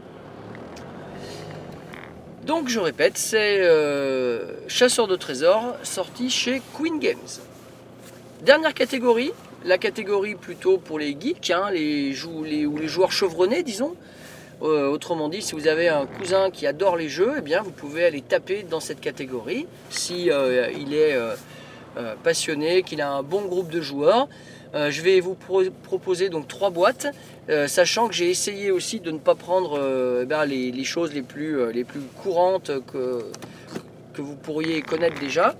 Donc 2.45 2.69
je 2.69 2.79
répète, 2.79 3.17
c'est 3.17 3.57
euh, 3.62 4.67
Chasseur 4.67 5.07
de 5.07 5.15
trésors, 5.15 5.77
sorti 5.81 6.29
chez 6.29 6.62
Queen 6.77 6.99
Games. 6.99 7.17
Dernière 8.43 8.75
catégorie, 8.75 9.31
la 9.65 9.79
catégorie 9.79 10.36
plutôt 10.36 10.77
pour 10.77 10.99
les 10.99 11.17
geeks, 11.19 11.49
hein, 11.49 11.71
ou 11.71 12.43
les 12.43 12.88
joueurs 12.88 13.12
chevronnés, 13.12 13.63
disons. 13.63 13.95
Euh, 14.63 14.88
autrement 14.88 15.28
dit, 15.28 15.41
si 15.41 15.56
vous 15.56 15.67
avez 15.67 15.89
un 15.89 16.06
cousin 16.06 16.49
qui 16.49 16.65
adore 16.65 16.95
les 16.95 17.10
jeux, 17.10 17.34
eh 17.38 17.41
bien, 17.41 17.62
vous 17.62 17.71
pouvez 17.71 18.06
aller 18.06 18.21
taper 18.21 18.63
dans 18.63 18.80
cette 18.80 19.02
catégorie. 19.02 19.67
Si 19.89 20.32
euh, 20.32 20.69
il 20.80 20.93
est 20.93 21.13
euh, 21.13 21.36
passionné, 22.23 22.82
qu'il 22.84 23.02
a 23.02 23.12
un 23.12 23.23
bon 23.23 23.41
groupe 23.41 23.69
de 23.69 23.82
joueurs, 23.82 24.28
je 24.73 25.02
vais 25.04 25.19
vous 25.19 25.36
pro- 25.36 25.69
proposer 25.84 26.30
donc 26.30 26.47
trois 26.47 26.71
boîtes, 26.71 27.06
sachant 27.67 28.08
que 28.08 28.15
j'ai 28.15 28.32
essayé 28.32 28.71
aussi 28.71 28.99
de 28.99 29.12
ne 29.12 29.19
pas 29.19 29.36
prendre 29.36 29.80
eh 30.23 30.26
ben, 30.26 30.45
les, 30.45 30.84
choses 30.84 31.13
les 31.13 31.21
plus, 31.21 31.60
courantes 32.23 32.71
que, 32.91 33.23
vous 34.17 34.36
pourriez 34.36 34.82
connaître 34.82 35.19
déjà. 35.19 35.54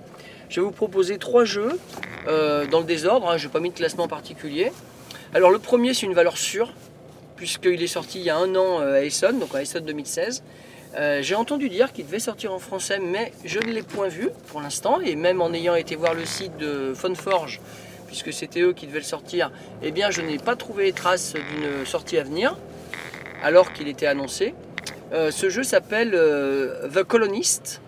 Je 0.48 0.60
vais 0.60 0.66
vous 0.66 0.72
proposer 0.72 1.18
trois 1.18 1.44
jeux 1.44 1.78
dans 2.26 2.80
le 2.80 2.84
désordre. 2.84 3.28
hein, 3.30 3.36
je 3.36 3.46
n'ai 3.46 3.52
pas 3.52 3.60
mis 3.60 3.70
de 3.70 3.76
classement 3.76 4.08
particulier. 4.08 4.72
Alors 5.32 5.52
le 5.52 5.60
premier, 5.60 5.94
c'est 5.94 6.06
une 6.06 6.14
valeur 6.14 6.36
sûre, 6.36 6.72
puisqu'il 7.36 7.82
est 7.82 7.88
sorti 7.88 8.20
il 8.20 8.24
y 8.24 8.30
a 8.30 8.36
un 8.36 8.54
an 8.54 8.80
euh, 8.80 8.94
à 8.94 9.02
Essonne, 9.02 9.38
donc 9.38 9.54
à 9.54 9.62
Essonne 9.62 9.84
2016. 9.84 10.42
Euh, 10.96 11.22
J'ai 11.22 11.34
entendu 11.34 11.68
dire 11.68 11.92
qu'il 11.92 12.06
devait 12.06 12.20
sortir 12.20 12.52
en 12.52 12.58
français, 12.58 13.00
mais 13.00 13.32
je 13.44 13.58
ne 13.58 13.72
l'ai 13.72 13.82
point 13.82 14.08
vu 14.08 14.28
pour 14.48 14.60
l'instant. 14.60 15.00
Et 15.00 15.16
même 15.16 15.40
en 15.40 15.52
ayant 15.52 15.74
été 15.74 15.96
voir 15.96 16.14
le 16.14 16.24
site 16.24 16.56
de 16.56 16.94
Funforge, 16.94 17.60
puisque 18.06 18.32
c'était 18.32 18.60
eux 18.60 18.72
qui 18.72 18.86
devaient 18.86 19.00
le 19.00 19.04
sortir, 19.04 19.50
eh 19.82 19.90
bien 19.90 20.10
je 20.10 20.20
n'ai 20.20 20.38
pas 20.38 20.54
trouvé 20.54 20.92
trace 20.92 21.34
d'une 21.34 21.84
sortie 21.84 22.18
à 22.18 22.22
venir, 22.22 22.56
alors 23.42 23.72
qu'il 23.72 23.88
était 23.88 24.06
annoncé. 24.06 24.54
Euh, 25.12 25.30
ce 25.30 25.50
jeu 25.50 25.64
s'appelle 25.64 26.12
The 26.94 27.02
Colonist. 27.02 27.80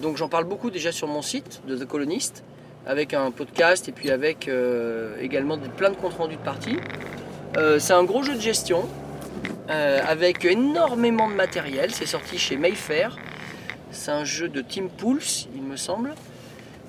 Donc 0.00 0.16
j'en 0.16 0.28
parle 0.28 0.44
beaucoup 0.44 0.70
déjà 0.70 0.92
sur 0.92 1.08
mon 1.08 1.22
site 1.22 1.62
de 1.66 1.76
The 1.76 1.86
Colonist, 1.86 2.44
avec 2.86 3.14
un 3.14 3.30
podcast 3.30 3.88
et 3.88 3.92
puis 3.92 4.10
avec 4.10 4.48
également 5.20 5.58
plein 5.58 5.90
de 5.90 5.96
comptes 5.96 6.14
rendus 6.14 6.36
de 6.36 6.42
parties. 6.42 6.76
Euh, 7.56 7.78
c'est 7.78 7.94
un 7.94 8.04
gros 8.04 8.22
jeu 8.22 8.34
de 8.34 8.40
gestion 8.40 8.86
euh, 9.70 10.00
avec 10.06 10.44
énormément 10.44 11.28
de 11.28 11.34
matériel. 11.34 11.90
C'est 11.92 12.06
sorti 12.06 12.38
chez 12.38 12.56
Mayfair. 12.56 13.16
C'est 13.92 14.10
un 14.10 14.24
jeu 14.24 14.48
de 14.48 14.60
Team 14.60 14.90
Pulse, 14.90 15.48
il 15.54 15.62
me 15.62 15.76
semble. 15.76 16.14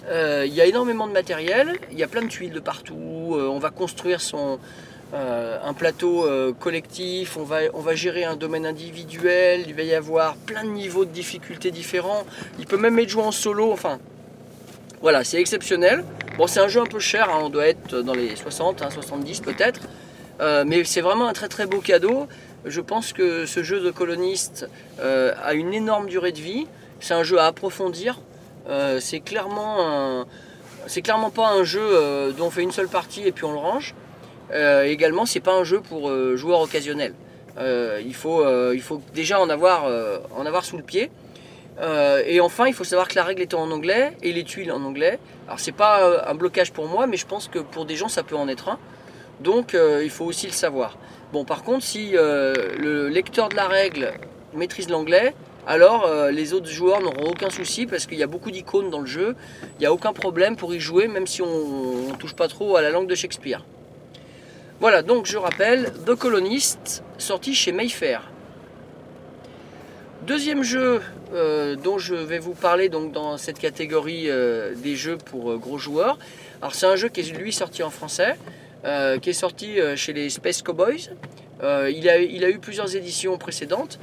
Euh, 0.09 0.43
Il 0.45 0.53
y 0.53 0.59
a 0.59 0.65
énormément 0.65 1.07
de 1.07 1.13
matériel, 1.13 1.79
il 1.91 1.97
y 1.97 2.03
a 2.03 2.07
plein 2.07 2.21
de 2.21 2.27
tuiles 2.27 2.51
de 2.51 2.59
partout. 2.59 2.95
on 3.33 3.59
va 3.59 3.69
construire 3.69 4.19
son, 4.19 4.59
un 5.13 5.73
plateau 5.73 6.25
collectif, 6.59 7.37
on 7.37 7.43
va, 7.43 7.59
on 7.73 7.81
va 7.81 7.95
gérer 7.95 8.23
un 8.25 8.35
domaine 8.35 8.65
individuel, 8.65 9.63
il 9.67 9.73
va 9.73 9.83
y 9.83 9.93
avoir 9.93 10.35
plein 10.35 10.63
de 10.63 10.69
niveaux 10.69 11.05
de 11.05 11.11
difficulté 11.11 11.71
différents. 11.71 12.25
Il 12.59 12.65
peut 12.65 12.77
même 12.77 12.97
être 12.99 13.09
joué 13.09 13.23
en 13.23 13.31
solo, 13.31 13.71
enfin 13.71 13.99
voilà, 15.01 15.23
c'est 15.23 15.39
exceptionnel. 15.39 16.03
Bon, 16.37 16.47
c'est 16.47 16.59
un 16.59 16.67
jeu 16.67 16.81
un 16.81 16.85
peu 16.85 16.99
cher, 16.99 17.29
hein, 17.29 17.39
on 17.41 17.49
doit 17.49 17.67
être 17.67 18.01
dans 18.01 18.13
les 18.13 18.35
60, 18.35 18.81
hein, 18.81 18.89
70 18.89 19.41
peut-être, 19.41 19.81
Euh, 20.39 20.63
mais 20.67 20.83
c'est 20.83 21.01
vraiment 21.01 21.27
un 21.27 21.33
très 21.33 21.47
très 21.47 21.65
beau 21.65 21.79
cadeau. 21.79 22.27
Je 22.65 22.81
pense 22.81 23.13
que 23.13 23.45
ce 23.45 23.63
jeu 23.63 23.79
de 23.79 23.91
coloniste 23.91 24.69
euh, 24.99 25.33
a 25.43 25.53
une 25.53 25.73
énorme 25.73 26.07
durée 26.07 26.31
de 26.31 26.39
vie. 26.39 26.67
C'est 26.99 27.13
un 27.13 27.23
jeu 27.23 27.39
à 27.39 27.45
approfondir. 27.45 28.19
Euh, 28.69 28.99
c'est 28.99 29.19
clairement 29.19 30.25
c'est 30.87 31.01
clairement 31.01 31.29
pas 31.29 31.49
un 31.49 31.63
jeu 31.63 32.33
dont 32.37 32.47
on 32.47 32.49
fait 32.49 32.63
une 32.63 32.71
seule 32.71 32.87
partie 32.87 33.23
et 33.27 33.31
puis 33.31 33.43
on 33.43 33.51
le 33.51 33.57
range. 33.57 33.93
Également, 34.53 35.25
c'est 35.25 35.41
pas 35.41 35.53
un 35.53 35.65
jeu 35.65 35.81
pour 35.81 36.09
joueurs 36.37 36.61
occasionnels. 36.61 37.13
Il, 37.59 38.13
faut, 38.13 38.45
il 38.73 38.81
faut 38.81 39.01
déjà 39.13 39.41
en 39.41 39.49
avoir, 39.49 39.83
en 40.33 40.45
avoir 40.45 40.63
sous 40.63 40.77
le 40.77 40.83
pied. 40.83 41.11
Et 42.25 42.39
enfin, 42.39 42.67
il 42.67 42.73
faut 42.73 42.85
savoir 42.85 43.09
que 43.09 43.15
la 43.15 43.23
règle 43.25 43.41
est 43.41 43.53
en 43.53 43.69
anglais 43.69 44.13
et 44.23 44.31
les 44.31 44.45
tuiles 44.45 44.71
en 44.71 44.81
anglais. 44.81 45.19
Alors, 45.47 45.59
c'est 45.59 45.73
pas 45.73 46.25
un 46.25 46.35
blocage 46.35 46.71
pour 46.71 46.87
moi, 46.87 47.05
mais 47.05 47.17
je 47.17 47.25
pense 47.25 47.49
que 47.49 47.59
pour 47.59 47.83
des 47.83 47.97
gens, 47.97 48.07
ça 48.07 48.23
peut 48.23 48.37
en 48.37 48.47
être 48.47 48.69
un. 48.69 48.79
Donc, 49.39 49.75
euh, 49.75 50.01
il 50.03 50.09
faut 50.09 50.25
aussi 50.25 50.47
le 50.47 50.51
savoir. 50.51 50.97
Bon, 51.31 51.45
par 51.45 51.63
contre, 51.63 51.83
si 51.83 52.11
euh, 52.13 52.53
le 52.77 53.09
lecteur 53.09 53.49
de 53.49 53.55
la 53.55 53.67
règle 53.67 54.13
maîtrise 54.53 54.89
l'anglais, 54.89 55.35
alors 55.67 56.05
euh, 56.05 56.31
les 56.31 56.53
autres 56.53 56.69
joueurs 56.69 57.01
n'auront 57.01 57.29
aucun 57.31 57.49
souci 57.49 57.85
parce 57.85 58.05
qu'il 58.05 58.17
y 58.17 58.23
a 58.23 58.27
beaucoup 58.27 58.51
d'icônes 58.51 58.89
dans 58.89 59.01
le 59.01 59.05
jeu. 59.05 59.35
Il 59.75 59.81
n'y 59.81 59.85
a 59.85 59.93
aucun 59.93 60.13
problème 60.13 60.55
pour 60.55 60.73
y 60.73 60.79
jouer, 60.79 61.07
même 61.07 61.27
si 61.27 61.41
on 61.41 62.09
ne 62.09 62.15
touche 62.15 62.33
pas 62.33 62.47
trop 62.47 62.77
à 62.77 62.81
la 62.81 62.89
langue 62.89 63.07
de 63.07 63.15
Shakespeare. 63.15 63.63
Voilà, 64.79 65.01
donc 65.01 65.25
je 65.25 65.37
rappelle, 65.37 65.91
The 66.05 66.15
Colonist, 66.15 67.03
sorti 67.17 67.53
chez 67.53 67.71
Mayfair. 67.71 68.31
Deuxième 70.25 70.63
jeu 70.63 71.01
dont 71.83 71.97
je 71.97 72.15
vais 72.15 72.39
vous 72.39 72.53
parler 72.53 72.89
donc 72.89 73.11
dans 73.11 73.37
cette 73.37 73.59
catégorie 73.59 74.29
des 74.75 74.95
jeux 74.95 75.17
pour 75.17 75.57
gros 75.57 75.77
joueurs. 75.77 76.19
Alors 76.61 76.75
c'est 76.75 76.85
un 76.85 76.95
jeu 76.95 77.09
qui 77.09 77.21
est 77.21 77.37
lui 77.37 77.53
sorti 77.53 77.81
en 77.81 77.89
français, 77.89 78.35
euh, 78.85 79.17
qui 79.17 79.31
est 79.31 79.33
sorti 79.33 79.79
euh, 79.79 79.95
chez 79.95 80.13
les 80.13 80.29
Space 80.29 80.61
Cowboys. 80.61 81.09
Euh, 81.63 81.91
il, 81.93 82.07
a, 82.07 82.19
il 82.19 82.45
a 82.45 82.49
eu 82.49 82.59
plusieurs 82.59 82.95
éditions 82.95 83.37
précédentes 83.39 83.99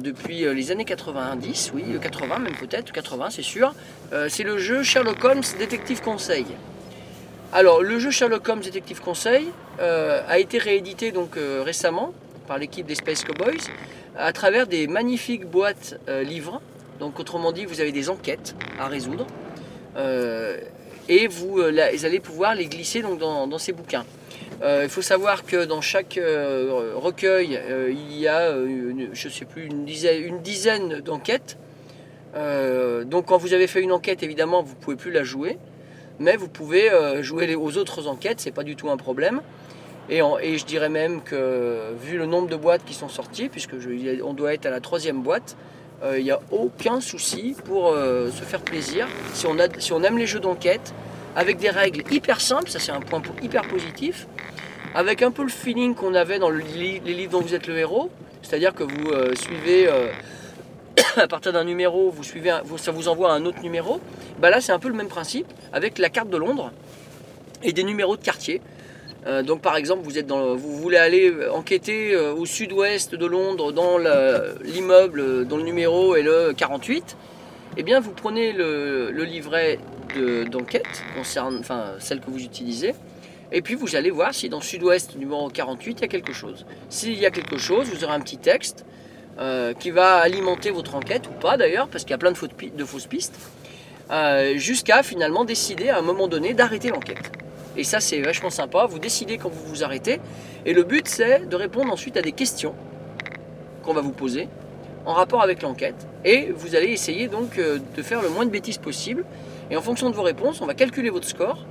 depuis 0.00 0.40
les 0.52 0.70
années 0.72 0.84
90, 0.84 1.70
oui, 1.72 1.84
euh, 1.94 1.98
80 1.98 2.40
même 2.40 2.56
peut-être, 2.56 2.90
80 2.90 3.30
c'est 3.30 3.42
sûr. 3.42 3.74
C'est 4.28 4.42
le 4.42 4.58
jeu 4.58 4.82
Sherlock 4.82 5.22
Holmes 5.22 5.42
Détective 5.58 6.02
Conseil. 6.02 6.46
Alors 7.52 7.82
le 7.82 7.98
jeu 8.00 8.10
Sherlock 8.10 8.48
Holmes 8.48 8.60
Détective 8.60 9.00
Conseil 9.00 9.46
a 9.78 10.38
été 10.38 10.58
réédité 10.58 11.12
donc 11.12 11.36
récemment 11.64 12.12
par 12.48 12.58
l'équipe 12.58 12.86
des 12.86 12.96
Space 12.96 13.22
Cowboys 13.22 13.68
à 14.16 14.32
travers 14.32 14.66
des 14.66 14.88
magnifiques 14.88 15.46
boîtes 15.46 16.00
livres. 16.24 16.60
Donc 16.98 17.20
autrement 17.20 17.52
dit, 17.52 17.64
vous 17.64 17.80
avez 17.80 17.92
des 17.92 18.10
enquêtes 18.10 18.56
à 18.80 18.88
résoudre 18.88 19.26
et 21.08 21.26
vous, 21.26 21.58
euh, 21.58 21.90
vous 21.92 22.04
allez 22.04 22.20
pouvoir 22.20 22.54
les 22.54 22.66
glisser 22.66 23.02
donc, 23.02 23.18
dans, 23.18 23.58
ces 23.58 23.72
bouquins. 23.72 24.04
Euh, 24.62 24.82
il 24.84 24.90
faut 24.90 25.02
savoir 25.02 25.44
que 25.44 25.64
dans 25.64 25.80
chaque 25.80 26.18
euh, 26.18 26.92
recueil, 26.96 27.60
il 27.90 28.18
y 28.18 28.28
a, 28.28 28.50
une, 28.52 29.08
je 29.12 29.28
sais 29.28 29.44
plus, 29.44 29.66
une 29.66 29.84
dizaine, 29.84 31.00
d'enquêtes. 31.00 31.56
Donc 32.34 33.26
quand 33.26 33.38
vous 33.38 33.52
avez 33.52 33.66
fait 33.66 33.80
une 33.80 33.92
enquête, 33.92 34.22
évidemment, 34.22 34.62
vous 34.62 34.74
ne 34.74 34.80
pouvez 34.80 34.96
plus 34.96 35.10
la 35.10 35.24
jouer, 35.24 35.58
mais 36.18 36.36
vous 36.36 36.48
pouvez 36.48 36.90
jouer 37.20 37.54
aux 37.56 37.76
autres 37.78 38.06
enquêtes, 38.06 38.40
c'est 38.40 38.52
pas 38.52 38.64
du 38.64 38.76
tout 38.76 38.90
un 38.90 38.96
problème. 38.96 39.40
Et, 40.10 40.20
je 40.20 40.64
dirais 40.64 40.88
même 40.88 41.22
que 41.22 41.94
vu 42.00 42.16
le 42.16 42.26
nombre 42.26 42.48
de 42.48 42.56
boîtes 42.56 42.84
qui 42.84 42.94
sont 42.94 43.08
sorties, 43.08 43.48
puisque 43.48 43.74
on 44.24 44.34
doit 44.34 44.54
être 44.54 44.66
à 44.66 44.70
la 44.70 44.80
troisième 44.80 45.22
boîte, 45.22 45.56
euh, 46.02 46.18
il 46.18 46.24
n'y 46.24 46.30
a 46.30 46.40
aucun 46.50 47.00
souci 47.00 47.56
pour 47.64 47.88
euh, 47.88 48.30
se 48.30 48.42
faire 48.42 48.60
plaisir. 48.60 49.08
Si 49.34 49.46
on, 49.46 50.02
aime 50.02 50.18
les 50.18 50.26
jeux 50.26 50.40
d'enquête, 50.40 50.94
avec 51.36 51.58
des 51.58 51.70
règles 51.70 52.02
hyper 52.12 52.40
simples, 52.40 52.70
ça 52.70 52.78
c'est 52.78 52.92
un 52.92 53.00
point 53.00 53.20
po- 53.20 53.32
hyper 53.42 53.62
positif, 53.62 54.26
avec 54.94 55.22
un 55.22 55.30
peu 55.30 55.42
le 55.42 55.48
feeling 55.48 55.94
qu'on 55.94 56.14
avait 56.14 56.38
dans 56.38 56.50
les 56.50 57.00
livres 57.00 57.32
dont 57.32 57.40
vous 57.40 57.54
êtes 57.54 57.66
le 57.66 57.76
héros, 57.78 58.10
c'est-à-dire 58.42 58.74
que 58.74 58.84
vous 58.84 59.10
euh, 59.10 59.34
suivez 59.34 59.88
euh, 59.88 60.08
à 61.16 61.26
partir 61.28 61.52
d'un 61.52 61.64
numéro, 61.64 62.14
ça 62.76 62.92
vous 62.92 63.08
envoie 63.08 63.32
un 63.32 63.44
autre 63.44 63.60
numéro. 63.62 64.00
Bah 64.40 64.50
là 64.50 64.60
c'est 64.60 64.72
un 64.72 64.78
peu 64.78 64.88
le 64.88 64.94
même 64.94 65.08
principe 65.08 65.46
avec 65.72 65.98
la 65.98 66.08
carte 66.10 66.30
de 66.30 66.36
Londres 66.36 66.72
et 67.62 67.72
des 67.72 67.82
numéros 67.84 68.16
de 68.16 68.22
quartier. 68.22 68.60
Euh, 69.26 69.42
donc 69.42 69.60
par 69.60 69.76
exemple, 69.76 70.02
vous, 70.04 70.18
êtes 70.18 70.26
dans, 70.26 70.54
vous 70.54 70.76
voulez 70.76 70.96
aller 70.96 71.34
enquêter 71.52 72.14
euh, 72.14 72.32
au 72.32 72.46
sud-ouest 72.46 73.14
de 73.14 73.26
Londres 73.26 73.72
dans 73.72 73.98
l'immeuble 74.62 75.46
dont 75.46 75.56
le 75.56 75.64
numéro 75.64 76.14
est 76.14 76.22
le 76.22 76.52
48. 76.56 77.16
Eh 77.76 77.82
bien, 77.82 78.00
vous 78.00 78.12
prenez 78.12 78.52
le, 78.52 79.10
livret 79.24 79.78
de- 80.16 80.44
d'enquête, 80.44 81.02
concerne, 81.16 81.58
enfin 81.60 81.92
celle 81.98 82.20
que 82.20 82.30
vous 82.30 82.42
utilisez, 82.42 82.94
et 83.52 83.62
puis 83.62 83.74
vous 83.74 83.94
allez 83.94 84.10
voir 84.10 84.34
si 84.34 84.48
dans 84.48 84.60
sud-ouest 84.60 85.16
numéro 85.16 85.48
48 85.48 85.98
il 85.98 86.02
y 86.02 86.04
a 86.04 86.08
quelque 86.08 86.32
chose. 86.32 86.64
S'il 86.88 87.18
y 87.18 87.26
a 87.26 87.30
quelque 87.30 87.58
chose, 87.58 87.88
vous 87.88 88.04
aurez 88.04 88.14
un 88.14 88.20
petit 88.20 88.38
texte 88.38 88.84
euh, 89.38 89.74
qui 89.74 89.90
va 89.90 90.16
alimenter 90.16 90.70
votre 90.70 90.94
enquête, 90.94 91.28
ou 91.28 91.38
pas 91.38 91.56
d'ailleurs, 91.56 91.88
parce 91.88 92.04
qu'il 92.04 92.12
y 92.12 92.14
a 92.14 92.18
plein 92.18 92.32
de, 92.32 92.38
de 92.76 92.84
fausses 92.84 93.06
pistes, 93.06 93.36
jusqu'à 94.56 95.02
finalement 95.02 95.44
décider 95.44 95.90
à 95.90 95.98
un 95.98 96.02
moment 96.02 96.28
donné 96.28 96.54
d'arrêter 96.54 96.88
l'enquête. 96.88 97.30
Et 97.78 97.84
ça, 97.84 98.00
c'est 98.00 98.20
vachement 98.20 98.50
sympa. 98.50 98.86
Vous 98.86 98.98
décidez 98.98 99.38
quand 99.38 99.48
vous 99.48 99.64
vous 99.66 99.84
arrêtez. 99.84 100.20
Et 100.66 100.74
le 100.74 100.82
but, 100.82 101.06
c'est 101.08 101.48
de 101.48 101.56
répondre 101.56 101.92
ensuite 101.92 102.16
à 102.16 102.22
des 102.22 102.32
questions 102.32 102.74
qu'on 103.84 103.94
va 103.94 104.00
vous 104.02 104.10
poser 104.12 104.48
en 105.06 105.14
rapport 105.14 105.42
avec 105.42 105.62
l'enquête. 105.62 105.94
Et 106.24 106.52
vous 106.54 106.74
allez 106.74 106.88
essayer 106.88 107.28
donc 107.28 107.56
euh, 107.58 107.78
de 107.96 108.02
faire 108.02 108.20
le 108.20 108.28
moins 108.28 108.44
de 108.44 108.50
bêtises 108.50 108.78
possible. 108.78 109.24
Et 109.70 109.76
en 109.76 109.80
fonction 109.80 110.10
de 110.10 110.14
vos 110.16 110.22
réponses, 110.22 110.60
on 110.60 110.66
va 110.66 110.74
calculer 110.74 111.08
votre 111.10 111.26
score. 111.28 111.64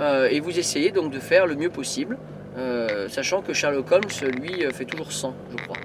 euh, 0.00 0.28
et 0.30 0.40
vous 0.40 0.58
essayez 0.58 0.90
donc 0.90 1.12
de 1.12 1.20
faire 1.20 1.46
le 1.46 1.54
mieux 1.54 1.70
possible. 1.70 2.16
euh, 2.56 3.08
sachant 3.10 3.42
que 3.42 3.52
Sherlock 3.52 3.92
Holmes, 3.92 4.30
lui, 4.40 4.64
fait 4.72 4.84
toujours 4.86 5.12
100, 5.12 5.34
je 5.52 5.56
crois. 5.64 5.76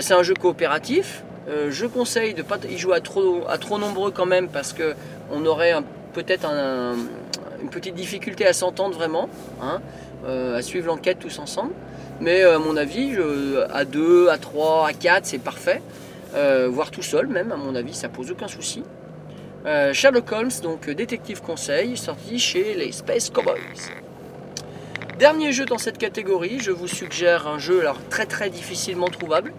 C'est 0.00 0.14
un 0.14 0.22
jeu 0.22 0.34
coopératif. 0.34 1.24
Je 1.68 1.86
conseille 1.86 2.34
de 2.34 2.38
ne 2.42 2.46
pas 2.46 2.58
y 2.68 2.76
jouer 2.78 2.96
à 2.96 3.00
trop, 3.00 3.42
à 3.48 3.56
trop 3.58 3.78
nombreux 3.78 4.10
quand 4.10 4.26
même 4.26 4.48
parce 4.48 4.72
que 4.72 4.94
on 5.32 5.44
aurait 5.46 5.74
peut-être 6.12 6.44
un- 6.44 6.96
une 7.62 7.70
petite 7.70 7.94
difficulté 7.94 8.46
à 8.46 8.52
s'entendre 8.52 8.94
vraiment, 8.94 9.28
hein, 9.62 9.80
euh, 10.26 10.56
à 10.56 10.62
suivre 10.62 10.86
l'enquête 10.86 11.18
tous 11.18 11.38
ensemble. 11.38 11.72
Mais 12.20 12.42
euh, 12.42 12.56
à 12.56 12.58
mon 12.58 12.76
avis, 12.76 13.16
à 13.72 13.84
2, 13.84 14.28
à 14.28 14.38
3, 14.38 14.88
à 14.88 14.92
4, 14.92 15.26
c'est 15.26 15.38
parfait. 15.38 15.80
Euh, 16.34 16.68
voire 16.70 16.90
tout 16.90 17.02
seul 17.02 17.26
même, 17.26 17.50
à 17.50 17.56
mon 17.56 17.74
avis, 17.74 17.94
ça 17.94 18.08
pose 18.08 18.30
aucun 18.30 18.48
souci. 18.48 18.84
Euh, 19.66 19.92
Sherlock 19.92 20.30
Holmes, 20.32 20.50
donc 20.62 20.88
détective 20.88 21.42
conseil, 21.42 21.96
sorti 21.96 22.38
chez 22.38 22.74
les 22.74 22.92
Space 22.92 23.30
Cowboys. 23.30 23.58
Dernier 25.18 25.52
jeu 25.52 25.66
dans 25.66 25.78
cette 25.78 25.98
catégorie, 25.98 26.60
je 26.60 26.70
vous 26.70 26.86
suggère 26.86 27.46
un 27.46 27.58
jeu 27.58 27.80
alors 27.80 27.98
très 28.08 28.24
très 28.26 28.48
difficilement 28.48 29.08
trouvable, 29.08 29.52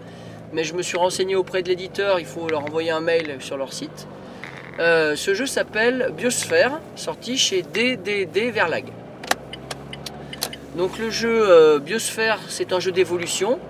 mais 0.52 0.64
je 0.64 0.74
me 0.74 0.82
suis 0.82 0.96
renseigné 0.96 1.36
auprès 1.36 1.62
de 1.62 1.68
l'éditeur, 1.68 2.18
il 2.18 2.26
faut 2.26 2.48
leur 2.48 2.64
envoyer 2.64 2.90
un 2.90 3.00
mail 3.00 3.36
sur 3.38 3.56
leur 3.56 3.72
site. 3.72 4.08
Euh, 4.78 5.16
ce 5.16 5.34
jeu 5.34 5.46
s'appelle 5.46 6.12
Biosphère, 6.16 6.80
sorti 6.96 7.36
chez 7.36 7.62
DDD 7.62 8.50
Verlag. 8.52 8.86
Donc 10.76 10.98
le 10.98 11.10
jeu 11.10 11.50
euh, 11.50 11.78
Biosphère, 11.78 12.38
c'est 12.48 12.72
un 12.72 12.80
jeu 12.80 12.90
d'évolution 12.90 13.60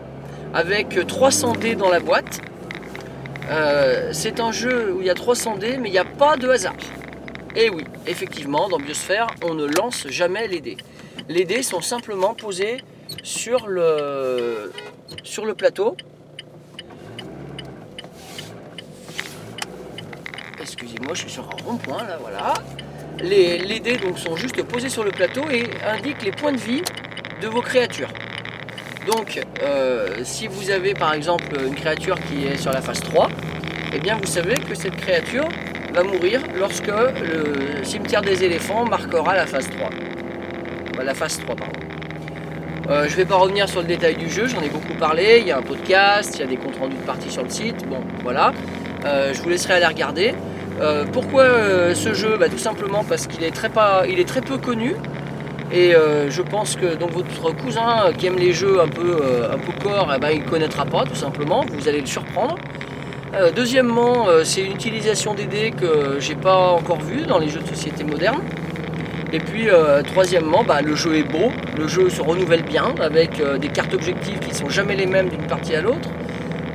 avec 0.55 1.05
300 1.07 1.55
dés 1.55 1.75
dans 1.75 1.91
la 1.91 1.99
boîte. 1.99 2.41
Euh, 3.51 4.11
c'est 4.13 4.39
un 4.39 4.53
jeu 4.53 4.93
où 4.93 5.01
il 5.01 5.07
y 5.07 5.11
a 5.11 5.15
300 5.15 5.57
dés, 5.57 5.77
mais 5.77 5.89
il 5.89 5.93
n'y 5.93 5.99
a 5.99 6.05
pas 6.05 6.37
de 6.37 6.49
hasard. 6.49 6.77
Et 7.57 7.69
oui, 7.69 7.85
effectivement, 8.07 8.69
dans 8.69 8.79
Biosphère, 8.79 9.27
on 9.43 9.55
ne 9.55 9.67
lance 9.67 10.07
jamais 10.09 10.47
les 10.47 10.61
dés. 10.61 10.77
Les 11.29 11.45
dés 11.45 11.65
sont 11.65 11.81
simplement 11.81 12.35
posés 12.35 12.79
sur 13.25 13.67
le 13.67 14.71
plateau. 15.57 15.97
Excusez-moi, 20.63 21.15
je 21.15 21.23
suis 21.23 21.31
sur 21.31 21.43
un 21.43 21.67
rond-point 21.67 22.05
là, 22.05 22.19
voilà. 22.21 22.55
Les, 23.19 23.81
dés 23.81 23.97
donc, 23.97 24.17
sont 24.17 24.37
juste 24.37 24.63
posés 24.63 24.89
sur 24.89 25.03
le 25.03 25.11
plateau 25.11 25.43
et 25.51 25.65
indiquent 25.85 26.23
les 26.23 26.31
points 26.31 26.53
de 26.53 26.59
vie 26.59 26.83
de 27.41 27.49
vos 27.49 27.61
créatures. 27.61 28.13
Donc, 29.13 29.41
euh, 29.63 30.21
si 30.23 30.47
vous 30.47 30.71
avez 30.71 30.95
par 30.95 31.15
exemple 31.15 31.61
une 31.67 31.75
créature 31.75 32.17
qui 32.29 32.47
est 32.47 32.57
sur 32.57 32.71
la 32.71 32.81
phase 32.81 33.01
3, 33.01 33.29
eh 33.93 33.99
bien 33.99 34.17
vous 34.17 34.27
savez 34.27 34.55
que 34.55 34.77
cette 34.77 34.97
créature 34.97 35.49
va 35.93 36.05
mourir 36.05 36.41
lorsque 36.55 36.87
le 36.87 37.83
cimetière 37.83 38.23
des 38.23 38.45
éléphants 38.45 38.85
marquera 38.85 39.35
la 39.35 39.47
phase 39.47 39.69
3. 39.69 39.91
Bah, 40.97 41.03
la 41.03 41.15
phase 41.15 41.41
3, 41.41 41.57
pardon. 41.57 41.73
Euh, 42.89 43.07
je 43.07 43.13
ne 43.13 43.17
vais 43.17 43.25
pas 43.25 43.37
revenir 43.37 43.69
sur 43.69 43.81
le 43.81 43.89
détail 43.89 44.15
du 44.17 44.31
jeu, 44.31 44.47
j'en 44.47 44.61
ai 44.61 44.69
beaucoup 44.69 44.95
parlé. 44.95 45.39
Il 45.41 45.49
y 45.49 45.51
a 45.51 45.59
un 45.59 45.63
podcast, 45.63 46.37
il 46.37 46.41
y 46.41 46.45
a 46.45 46.47
des 46.47 46.57
comptes 46.57 46.79
rendus 46.79 46.97
de 46.97 47.03
parties 47.03 47.31
sur 47.31 47.43
le 47.43 47.51
site. 47.51 47.85
Bon, 47.89 48.03
voilà. 48.23 48.53
Euh, 49.05 49.35
je 49.35 49.43
vous 49.43 49.49
laisserai 49.49 49.75
aller 49.75 49.87
regarder. 49.87 50.35
Euh, 50.81 51.05
pourquoi 51.13 51.43
euh, 51.43 51.95
ce 51.95 52.15
jeu? 52.15 52.37
Bah, 52.39 52.49
Tout 52.49 52.59
simplement 52.59 53.05
parce 53.05 53.27
qu'il 53.27 53.45
est, 53.45 53.51
très 53.51 54.41
peu 54.41 54.59
connu. 54.59 54.95
Et 55.71 55.95
euh, 55.95 56.31
je 56.31 56.43
pense 56.43 56.77
que 56.77 56.87
votre 56.87 57.57
cousin 57.57 58.13
qui 58.19 58.27
aime 58.27 58.37
les 58.37 58.53
jeux 58.53 58.81
un 58.81 58.89
peu, 58.89 59.23
un 59.51 59.59
peu 59.59 59.73
corps, 59.83 60.13
eh 60.15 60.21
ben, 60.21 60.31
il 60.31 60.43
ne 60.43 60.49
connaîtra 60.49 60.85
pas 60.85 61.05
tout 61.05 61.15
simplement. 61.15 61.65
Vous 61.73 61.89
allez 61.89 62.01
le 62.01 62.07
surprendre. 62.07 62.57
Deuxièmement, 63.57 64.27
c'est 64.45 64.61
une 64.61 64.73
utilisation 64.73 65.33
des 65.33 65.47
dés 65.47 65.71
que 65.71 66.17
j'ai 66.19 66.35
pas 66.35 66.73
encore 66.73 67.01
vue 67.01 67.23
dans 67.23 67.39
les 67.39 67.49
jeux 67.49 67.61
de 67.61 67.67
société 67.67 68.05
modernes. 68.05 68.43
Et 69.33 69.39
puis 69.39 69.69
troisièmement, 70.05 70.63
bah, 70.63 70.83
le 70.83 70.95
jeu 70.95 71.17
est 71.17 71.23
beau, 71.23 71.51
le 71.79 71.89
jeu 71.89 72.11
se 72.11 72.21
renouvelle 72.21 72.63
bien 72.63 72.95
avec 73.01 73.41
des 73.59 73.69
cartes 73.69 73.95
objectives 73.95 74.39
qui 74.39 74.51
ne 74.51 74.55
sont 74.55 74.69
jamais 74.69 74.97
les 74.97 75.07
mêmes 75.07 75.31
d'une 75.31 75.47
partie 75.47 75.75
à 75.75 75.81
l'autre. 75.81 76.11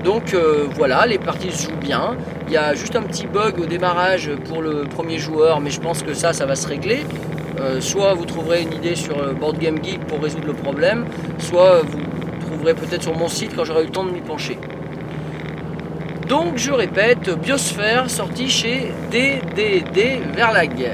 Donc 0.08 0.34
euh, 0.34 0.68
voilà, 0.74 1.06
les 1.06 1.18
parties 1.18 1.52
se 1.52 1.68
jouent 1.68 1.76
bien. 1.76 2.16
Il 2.48 2.54
y 2.54 2.58
a 2.58 2.74
juste 2.74 2.96
un 2.96 3.02
petit 3.02 3.28
bug 3.28 3.60
au 3.60 3.66
démarrage 3.66 4.32
pour 4.48 4.62
le 4.62 4.84
premier 4.84 5.18
joueur, 5.18 5.60
mais 5.60 5.70
je 5.70 5.82
pense 5.82 6.02
que 6.02 6.14
ça, 6.14 6.32
ça 6.32 6.46
va 6.46 6.56
se 6.56 6.66
régler. 6.66 7.02
Euh, 7.60 7.82
soit 7.82 8.14
vous 8.14 8.24
trouverez 8.24 8.62
une 8.62 8.72
idée 8.72 8.96
sur 8.96 9.22
euh, 9.22 9.34
Board 9.34 9.60
Game 9.60 9.84
Geek 9.84 10.00
pour 10.06 10.22
résoudre 10.22 10.48
le 10.48 10.54
problème, 10.54 11.04
soit 11.40 11.82
vous 11.82 12.00
trouverez 12.40 12.74
peut-être 12.74 13.04
sur 13.04 13.18
mon 13.18 13.28
site 13.28 13.54
quand 13.54 13.66
j'aurai 13.66 13.82
eu 13.82 13.88
le 13.88 13.92
temps 13.92 14.06
de 14.06 14.12
m'y 14.12 14.22
pencher. 14.22 14.58
Donc 16.30 16.56
je 16.56 16.72
répète, 16.72 17.30
Biosphère 17.42 18.10
sorti 18.10 18.48
chez 18.48 18.94
DDD 19.12 20.22
Verlag. 20.34 20.90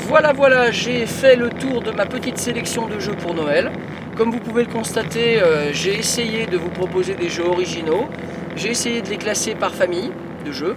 Voilà, 0.00 0.34
voilà, 0.34 0.70
j'ai 0.70 1.06
fait 1.06 1.34
le 1.34 1.48
tour 1.48 1.80
de 1.80 1.90
ma 1.92 2.04
petite 2.04 2.36
sélection 2.36 2.88
de 2.88 2.98
jeux 2.98 3.14
pour 3.14 3.32
Noël. 3.32 3.72
Comme 4.16 4.30
vous 4.30 4.40
pouvez 4.40 4.64
le 4.64 4.70
constater, 4.70 5.40
euh, 5.40 5.72
j'ai 5.72 5.98
essayé 5.98 6.44
de 6.44 6.58
vous 6.58 6.68
proposer 6.68 7.14
des 7.14 7.30
jeux 7.30 7.46
originaux. 7.46 8.08
J'ai 8.56 8.70
essayé 8.70 9.00
de 9.00 9.08
les 9.08 9.16
classer 9.16 9.54
par 9.54 9.72
famille 9.72 10.10
de 10.44 10.52
jeux, 10.52 10.76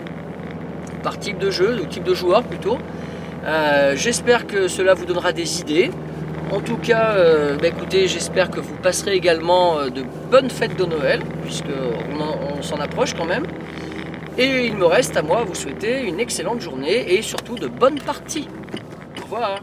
par 1.03 1.19
type 1.19 1.37
de 1.37 1.51
jeu, 1.51 1.81
ou 1.81 1.85
type 1.85 2.03
de 2.03 2.13
joueur 2.13 2.43
plutôt. 2.43 2.77
Euh, 3.43 3.93
j'espère 3.97 4.47
que 4.47 4.69
cela 4.69 4.93
vous 4.93 5.05
donnera 5.05 5.33
des 5.33 5.59
idées. 5.59 5.91
En 6.51 6.61
tout 6.61 6.77
cas, 6.77 7.15
euh, 7.15 7.57
bah, 7.57 7.67
écoutez, 7.67 8.07
j'espère 8.07 8.49
que 8.49 8.61
vous 8.61 8.75
passerez 8.75 9.15
également 9.15 9.85
de 9.89 10.03
bonnes 10.31 10.49
fêtes 10.49 10.77
de 10.77 10.85
Noël, 10.85 11.21
puisqu'on 11.43 12.57
on, 12.57 12.61
s'en 12.61 12.77
approche 12.77 13.15
quand 13.15 13.25
même. 13.25 13.45
Et 14.37 14.65
il 14.65 14.77
me 14.77 14.85
reste 14.85 15.17
à 15.17 15.21
moi 15.21 15.39
à 15.39 15.43
vous 15.43 15.55
souhaiter 15.55 16.01
une 16.03 16.21
excellente 16.21 16.61
journée 16.61 17.13
et 17.13 17.21
surtout 17.21 17.55
de 17.55 17.67
bonnes 17.67 17.99
parties. 17.99 18.47
Au 19.17 19.23
revoir. 19.23 19.59